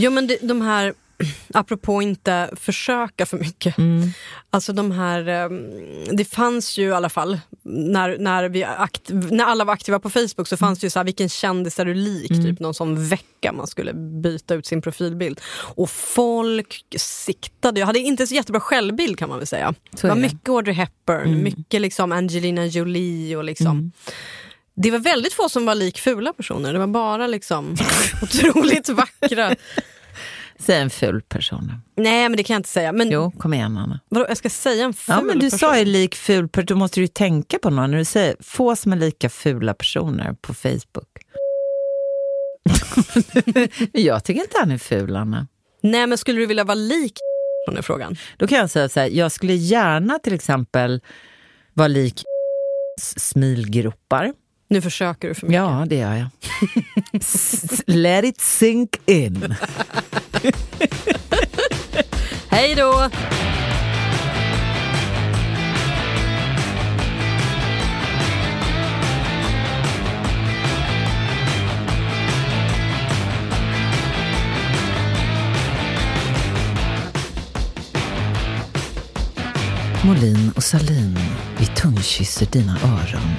Jo 0.03 0.11
men 0.11 0.27
det, 0.27 0.38
de 0.43 0.61
här, 0.62 0.95
apropå 1.55 2.03
inte 2.03 2.51
försöka 2.57 3.27
för 3.27 3.38
mycket. 3.38 3.79
Mm. 3.79 4.09
Alltså 4.51 4.73
de 4.73 4.91
här, 4.91 5.29
ehm, 5.29 5.71
det 6.17 6.25
fanns 6.25 6.79
ju 6.79 6.88
i 6.88 6.93
alla 6.93 7.09
fall, 7.09 7.41
när, 7.65 8.19
när, 8.19 8.49
vi 8.49 8.65
akt, 8.65 9.11
när 9.11 9.45
alla 9.45 9.65
var 9.65 9.73
aktiva 9.75 9.99
på 9.99 10.11
Facebook 10.11 10.49
så 10.49 10.57
fanns 10.57 10.79
det 10.79 10.87
ju 10.87 10.91
så 10.91 10.99
här, 10.99 11.05
vilken 11.05 11.29
kändis 11.29 11.79
är 11.79 11.85
du 11.85 11.95
lik? 11.95 12.31
Mm. 12.31 12.45
Typ 12.45 12.61
någon 12.61 12.75
sån 12.75 13.09
vecka 13.09 13.53
man 13.53 13.67
skulle 13.67 13.93
byta 14.23 14.55
ut 14.55 14.67
sin 14.67 14.83
profilbild. 14.83 15.41
Och 15.77 15.91
folk 15.91 16.85
siktade, 16.97 17.81
jag 17.81 17.87
hade 17.87 17.99
inte 17.99 18.27
så 18.27 18.35
jättebra 18.35 18.61
självbild 18.61 19.19
kan 19.19 19.29
man 19.29 19.38
väl 19.38 19.47
säga. 19.47 19.75
Så 19.95 20.07
det 20.07 20.09
var 20.09 20.17
det. 20.17 20.23
mycket 20.23 20.49
Audrey 20.49 20.75
Hepburn, 20.75 21.29
Mm. 21.29 21.43
mycket 21.45 21.81
liksom 21.81 22.12
Angelina 22.12 22.67
Jolie 22.67 23.37
och 23.37 23.45
liksom 23.45 23.93
Det 24.75 24.91
var 24.91 24.99
väldigt 24.99 25.33
få 25.33 25.49
som 25.49 25.67
var 25.67 25.75
lik 25.75 25.99
fula 25.99 26.33
personer, 26.33 26.73
det 26.73 26.79
var 26.79 26.87
bara 26.87 27.27
liksom 27.27 27.77
otroligt 28.23 28.88
vackra. 28.88 29.55
Säg 30.62 30.77
en 30.81 30.90
ful 30.90 31.22
person. 31.22 31.72
Nej 31.96 32.29
men 32.29 32.37
det 32.37 32.42
kan 32.42 32.55
jag 32.55 32.59
inte 32.59 32.68
säga. 32.68 32.92
Men 32.92 33.11
Jo, 33.11 33.31
kom 33.38 33.55
igen 33.55 33.77
Anna. 33.79 34.01
vadå, 34.09 34.27
jag 34.29 34.37
ska 34.37 34.51
säga 34.51 34.85
en 34.85 34.92
ful 34.94 35.14
Ja, 35.18 35.22
men 35.22 35.38
du 35.38 35.46
person? 35.51 35.59
sa 35.59 35.79
ju 35.79 35.85
lik 35.85 36.14
ful 36.14 36.48
person, 36.48 36.66
då 36.66 36.77
måste 36.77 37.01
du 37.01 37.05
ju 37.05 37.09
tänka 37.09 37.59
på 37.59 37.70
någon. 37.70 37.90
När 37.90 37.98
du 37.98 38.05
säger 38.05 38.37
få 38.40 38.77
som 38.77 38.92
är 38.92 38.96
lika 38.96 39.29
fula 39.29 39.75
personer 39.75 40.33
på 40.40 40.55
Facebook. 40.55 41.09
jag 43.92 44.25
tycker 44.25 44.40
inte 44.40 44.57
han 44.61 44.70
är 44.70 44.79
ful, 44.79 45.16
Anna. 45.16 45.46
Nej 45.83 46.07
men 46.07 46.18
skulle 46.18 46.40
du 46.40 46.46
vilja 46.46 46.64
vara 46.64 46.75
lik 46.75 47.12
är 47.77 47.83
frågan. 47.83 48.16
Då 48.37 48.46
kan 48.46 48.59
jag 48.59 48.70
säga 48.70 48.88
så 48.88 49.01
här, 49.01 49.09
jag 49.09 49.33
skulle 49.33 49.53
gärna 49.55 50.18
till 50.18 50.35
exempel 50.35 51.01
vara 51.75 51.88
lik 51.88 52.22
smilgropar. 53.01 54.33
Nu 54.73 54.81
försöker 54.81 55.29
du 55.29 55.35
för 55.35 55.47
mycket. 55.47 55.57
Ja, 55.57 55.87
det 55.89 55.97
gör 55.97 56.15
jag. 56.15 56.29
Let 57.87 58.25
it 58.25 58.41
sink 58.41 58.97
in. 59.07 59.55
Hej 62.49 62.75
då! 62.75 63.11
Molin 80.05 80.53
och 80.57 80.65
Salin, 80.65 81.19
vi 81.59 81.67
tungkysser 81.67 82.47
dina 82.47 82.73
öron 82.73 83.37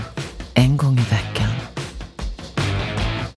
en 0.56 0.78
gång 0.78 0.98
i 0.98 1.04
veckan. 1.10 1.53